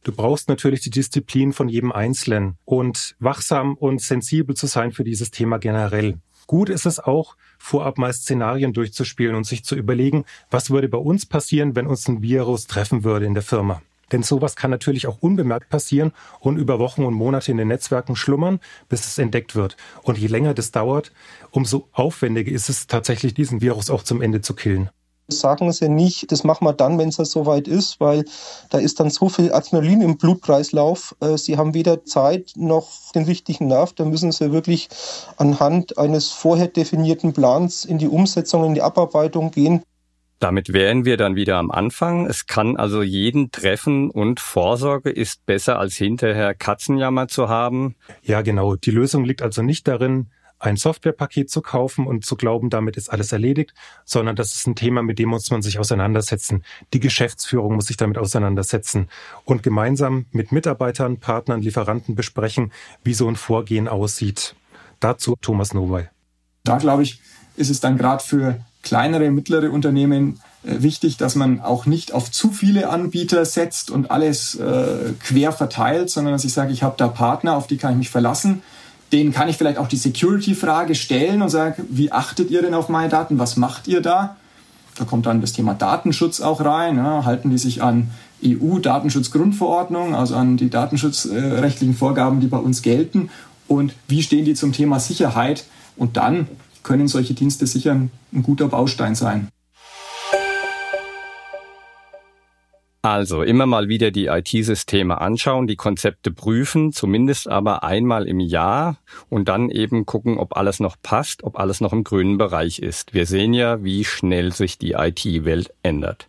Du 0.03 0.11
brauchst 0.13 0.49
natürlich 0.49 0.79
die 0.81 0.89
Disziplin 0.89 1.53
von 1.53 1.69
jedem 1.69 1.91
Einzelnen 1.91 2.55
und 2.65 3.15
wachsam 3.19 3.75
und 3.75 4.01
sensibel 4.01 4.55
zu 4.55 4.65
sein 4.65 4.93
für 4.93 5.03
dieses 5.03 5.29
Thema 5.29 5.59
generell. 5.59 6.17
Gut 6.47 6.69
ist 6.69 6.85
es 6.85 6.99
auch, 6.99 7.35
vorab 7.59 7.97
mal 7.97 8.11
Szenarien 8.11 8.73
durchzuspielen 8.73 9.35
und 9.35 9.45
sich 9.45 9.63
zu 9.63 9.75
überlegen, 9.75 10.25
was 10.49 10.71
würde 10.71 10.89
bei 10.89 10.97
uns 10.97 11.25
passieren, 11.25 11.75
wenn 11.75 11.85
uns 11.85 12.07
ein 12.07 12.21
Virus 12.21 12.65
treffen 12.65 13.03
würde 13.03 13.25
in 13.25 13.35
der 13.35 13.43
Firma. 13.43 13.81
Denn 14.11 14.23
sowas 14.23 14.55
kann 14.55 14.71
natürlich 14.71 15.07
auch 15.07 15.17
unbemerkt 15.21 15.69
passieren 15.69 16.11
und 16.39 16.57
über 16.57 16.79
Wochen 16.79 17.03
und 17.03 17.13
Monate 17.13 17.51
in 17.51 17.57
den 17.57 17.69
Netzwerken 17.69 18.15
schlummern, 18.15 18.59
bis 18.89 19.05
es 19.05 19.17
entdeckt 19.17 19.55
wird. 19.55 19.77
Und 20.03 20.17
je 20.17 20.27
länger 20.27 20.53
das 20.53 20.71
dauert, 20.71 21.11
umso 21.51 21.87
aufwendiger 21.91 22.51
ist 22.51 22.69
es 22.69 22.87
tatsächlich, 22.87 23.33
diesen 23.33 23.61
Virus 23.61 23.89
auch 23.89 24.03
zum 24.03 24.21
Ende 24.21 24.41
zu 24.41 24.53
killen 24.53 24.89
sagen 25.31 25.71
sie 25.71 25.89
nicht, 25.89 26.31
das 26.31 26.43
machen 26.43 26.65
wir 26.65 26.73
dann, 26.73 26.97
wenn 26.97 27.09
es 27.09 27.15
soweit 27.15 27.67
ist, 27.67 27.99
weil 27.99 28.25
da 28.69 28.77
ist 28.77 28.99
dann 28.99 29.09
so 29.09 29.29
viel 29.29 29.53
Adrenalin 29.53 30.01
im 30.01 30.17
Blutkreislauf. 30.17 31.15
Äh, 31.19 31.37
sie 31.37 31.57
haben 31.57 31.73
weder 31.73 32.05
Zeit 32.05 32.53
noch 32.55 33.11
den 33.13 33.25
richtigen 33.25 33.67
Nerv. 33.67 33.93
Da 33.93 34.05
müssen 34.05 34.31
sie 34.31 34.51
wirklich 34.51 34.89
anhand 35.37 35.97
eines 35.97 36.29
vorher 36.29 36.67
definierten 36.67 37.33
Plans 37.33 37.85
in 37.85 37.97
die 37.97 38.07
Umsetzung, 38.07 38.65
in 38.65 38.73
die 38.73 38.81
Abarbeitung 38.81 39.51
gehen. 39.51 39.83
Damit 40.41 40.73
wären 40.73 41.05
wir 41.05 41.17
dann 41.17 41.35
wieder 41.35 41.57
am 41.57 41.69
Anfang. 41.69 42.25
Es 42.25 42.47
kann 42.47 42.75
also 42.75 43.03
jeden 43.03 43.51
treffen 43.51 44.09
und 44.09 44.39
Vorsorge 44.39 45.11
ist 45.11 45.45
besser 45.45 45.77
als 45.77 45.95
hinterher 45.95 46.55
Katzenjammer 46.55 47.27
zu 47.27 47.47
haben. 47.47 47.93
Ja, 48.23 48.41
genau. 48.41 48.75
Die 48.75 48.89
Lösung 48.89 49.23
liegt 49.23 49.43
also 49.43 49.61
nicht 49.61 49.87
darin, 49.87 50.31
ein 50.57 50.77
Softwarepaket 50.77 51.51
zu 51.51 51.61
kaufen 51.61 52.07
und 52.07 52.25
zu 52.25 52.35
glauben, 52.35 52.71
damit 52.71 52.97
ist 52.97 53.09
alles 53.09 53.31
erledigt, 53.31 53.75
sondern 54.03 54.35
das 54.35 54.55
ist 54.55 54.65
ein 54.65 54.75
Thema, 54.75 55.03
mit 55.03 55.19
dem 55.19 55.29
muss 55.29 55.51
man 55.51 55.61
sich 55.61 55.77
auseinandersetzen. 55.77 56.63
Die 56.91 56.99
Geschäftsführung 56.99 57.75
muss 57.75 57.85
sich 57.85 57.97
damit 57.97 58.17
auseinandersetzen 58.17 59.09
und 59.45 59.61
gemeinsam 59.61 60.25
mit 60.31 60.51
Mitarbeitern, 60.51 61.17
Partnern, 61.17 61.61
Lieferanten 61.61 62.15
besprechen, 62.15 62.71
wie 63.03 63.13
so 63.13 63.27
ein 63.27 63.35
Vorgehen 63.35 63.87
aussieht. 63.87 64.55
Dazu 64.99 65.35
Thomas 65.39 65.75
Nowey. 65.75 66.05
Da 66.63 66.79
glaube 66.79 67.03
ich, 67.03 67.21
ist 67.57 67.69
es 67.69 67.79
dann 67.79 67.95
gerade 67.95 68.23
für 68.23 68.59
kleinere, 68.81 69.31
mittlere 69.31 69.71
Unternehmen 69.71 70.39
äh, 70.63 70.81
wichtig, 70.81 71.17
dass 71.17 71.35
man 71.35 71.59
auch 71.61 71.85
nicht 71.85 72.13
auf 72.13 72.31
zu 72.31 72.51
viele 72.51 72.89
Anbieter 72.89 73.45
setzt 73.45 73.89
und 73.89 74.11
alles 74.11 74.55
äh, 74.55 75.13
quer 75.23 75.51
verteilt, 75.51 76.09
sondern 76.09 76.33
dass 76.33 76.43
ich 76.43 76.53
sage, 76.53 76.71
ich 76.71 76.83
habe 76.83 76.95
da 76.97 77.07
Partner, 77.07 77.55
auf 77.55 77.67
die 77.67 77.77
kann 77.77 77.93
ich 77.93 77.97
mich 77.97 78.09
verlassen. 78.09 78.61
Denen 79.11 79.33
kann 79.33 79.49
ich 79.49 79.57
vielleicht 79.57 79.77
auch 79.77 79.87
die 79.87 79.97
Security-Frage 79.97 80.95
stellen 80.95 81.41
und 81.41 81.49
sage, 81.49 81.83
wie 81.89 82.11
achtet 82.11 82.49
ihr 82.49 82.61
denn 82.61 82.73
auf 82.73 82.89
meine 82.89 83.09
Daten? 83.09 83.39
Was 83.39 83.57
macht 83.57 83.87
ihr 83.87 84.01
da? 84.01 84.37
Da 84.95 85.05
kommt 85.05 85.25
dann 85.25 85.41
das 85.41 85.53
Thema 85.53 85.73
Datenschutz 85.73 86.41
auch 86.41 86.61
rein. 86.61 86.97
Ja. 86.97 87.25
Halten 87.25 87.49
die 87.49 87.57
sich 87.57 87.81
an 87.81 88.11
EU-Datenschutzgrundverordnung, 88.45 90.15
also 90.15 90.35
an 90.35 90.57
die 90.57 90.69
datenschutzrechtlichen 90.69 91.95
Vorgaben, 91.95 92.39
die 92.39 92.47
bei 92.47 92.57
uns 92.57 92.81
gelten? 92.81 93.29
Und 93.67 93.93
wie 94.07 94.21
stehen 94.21 94.45
die 94.45 94.53
zum 94.53 94.73
Thema 94.73 94.99
Sicherheit? 94.99 95.65
Und 95.97 96.17
dann 96.17 96.47
können 96.83 97.07
solche 97.07 97.33
Dienste 97.33 97.67
sicher 97.67 97.91
ein, 97.93 98.11
ein 98.33 98.43
guter 98.43 98.67
Baustein 98.67 99.15
sein. 99.15 99.49
Also 103.03 103.41
immer 103.41 103.65
mal 103.65 103.89
wieder 103.89 104.11
die 104.11 104.27
IT-Systeme 104.27 105.19
anschauen, 105.19 105.65
die 105.65 105.75
Konzepte 105.75 106.29
prüfen, 106.29 106.93
zumindest 106.93 107.47
aber 107.47 107.83
einmal 107.83 108.27
im 108.27 108.39
Jahr 108.39 108.97
und 109.27 109.49
dann 109.49 109.71
eben 109.71 110.05
gucken, 110.05 110.37
ob 110.37 110.55
alles 110.55 110.79
noch 110.79 110.97
passt, 111.01 111.43
ob 111.43 111.57
alles 111.57 111.81
noch 111.81 111.93
im 111.93 112.03
grünen 112.03 112.37
Bereich 112.37 112.77
ist. 112.77 113.15
Wir 113.15 113.25
sehen 113.25 113.55
ja, 113.55 113.83
wie 113.83 114.05
schnell 114.05 114.53
sich 114.53 114.77
die 114.77 114.91
IT-Welt 114.91 115.73
ändert. 115.81 116.27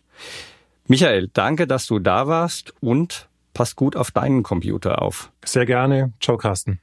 Michael, 0.87 1.29
danke, 1.31 1.67
dass 1.67 1.85
du 1.85 1.99
da 1.99 2.27
warst 2.27 2.73
und 2.81 3.27
pass 3.53 3.75
gut 3.75 3.95
auf 3.95 4.09
deinen 4.09 4.41
Computer 4.41 4.99
auf. 5.03 5.31
Sehr 5.45 5.67
gerne. 5.67 6.11
Ciao, 6.19 6.37
Carsten 6.37 6.79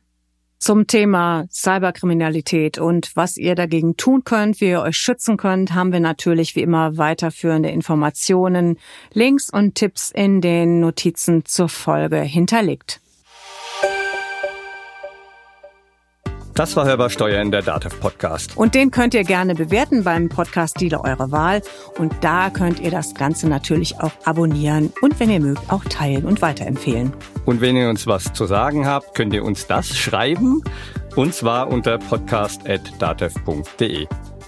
zum 0.60 0.86
Thema 0.86 1.46
Cyberkriminalität 1.50 2.78
und 2.78 3.16
was 3.16 3.38
ihr 3.38 3.54
dagegen 3.54 3.96
tun 3.96 4.24
könnt, 4.24 4.60
wie 4.60 4.68
ihr 4.68 4.82
euch 4.82 4.96
schützen 4.96 5.38
könnt, 5.38 5.74
haben 5.74 5.90
wir 5.90 6.00
natürlich 6.00 6.54
wie 6.54 6.60
immer 6.60 6.98
weiterführende 6.98 7.70
Informationen, 7.70 8.78
Links 9.14 9.48
und 9.50 9.74
Tipps 9.74 10.10
in 10.10 10.42
den 10.42 10.80
Notizen 10.80 11.46
zur 11.46 11.70
Folge 11.70 12.20
hinterlegt. 12.20 13.00
Das 16.60 16.76
war 16.76 16.84
Hörbar 16.84 17.08
Steuern, 17.08 17.50
der 17.50 17.62
DATEV 17.62 18.00
Podcast. 18.00 18.54
Und 18.54 18.74
den 18.74 18.90
könnt 18.90 19.14
ihr 19.14 19.24
gerne 19.24 19.54
bewerten 19.54 20.04
beim 20.04 20.28
Podcast 20.28 20.78
Dealer 20.78 21.02
eurer 21.02 21.30
Wahl. 21.30 21.62
Und 21.96 22.12
da 22.20 22.50
könnt 22.50 22.80
ihr 22.80 22.90
das 22.90 23.14
Ganze 23.14 23.48
natürlich 23.48 23.98
auch 23.98 24.12
abonnieren 24.26 24.92
und 25.00 25.18
wenn 25.18 25.30
ihr 25.30 25.40
mögt, 25.40 25.72
auch 25.72 25.82
teilen 25.84 26.26
und 26.26 26.42
weiterempfehlen. 26.42 27.14
Und 27.46 27.62
wenn 27.62 27.76
ihr 27.76 27.88
uns 27.88 28.06
was 28.06 28.34
zu 28.34 28.44
sagen 28.44 28.86
habt, 28.86 29.14
könnt 29.14 29.32
ihr 29.32 29.42
uns 29.42 29.68
das 29.68 29.96
schreiben. 29.96 30.62
Und 31.16 31.32
zwar 31.32 31.68
unter 31.68 31.96
podcast.datev.de. 31.96 34.06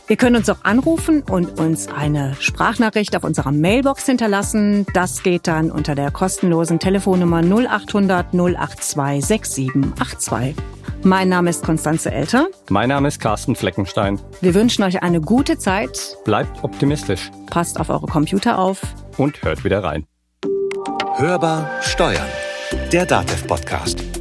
Ihr 0.08 0.16
könnt 0.16 0.36
uns 0.36 0.50
auch 0.50 0.64
anrufen 0.64 1.22
und 1.22 1.58
uns 1.58 1.88
eine 1.88 2.36
Sprachnachricht 2.38 3.16
auf 3.16 3.24
unserer 3.24 3.52
Mailbox 3.52 4.04
hinterlassen. 4.04 4.84
Das 4.92 5.22
geht 5.22 5.46
dann 5.46 5.70
unter 5.70 5.94
der 5.94 6.10
kostenlosen 6.10 6.78
Telefonnummer 6.78 7.40
0800 7.40 8.34
082 8.34 9.24
6782. 9.24 10.54
Mein 11.04 11.28
Name 11.28 11.50
ist 11.50 11.64
Konstanze 11.64 12.12
Elter. 12.12 12.46
Mein 12.70 12.88
Name 12.88 13.08
ist 13.08 13.20
Carsten 13.20 13.56
Fleckenstein. 13.56 14.20
Wir 14.40 14.54
wünschen 14.54 14.84
euch 14.84 15.02
eine 15.02 15.20
gute 15.20 15.58
Zeit. 15.58 16.16
Bleibt 16.24 16.62
optimistisch. 16.62 17.30
Passt 17.46 17.80
auf 17.80 17.90
eure 17.90 18.06
Computer 18.06 18.58
auf. 18.58 18.80
Und 19.16 19.42
hört 19.42 19.64
wieder 19.64 19.82
rein. 19.82 20.06
Hörbar 21.16 21.68
Steuern. 21.82 22.28
Der 22.92 23.04
Datev 23.04 23.46
Podcast. 23.48 24.11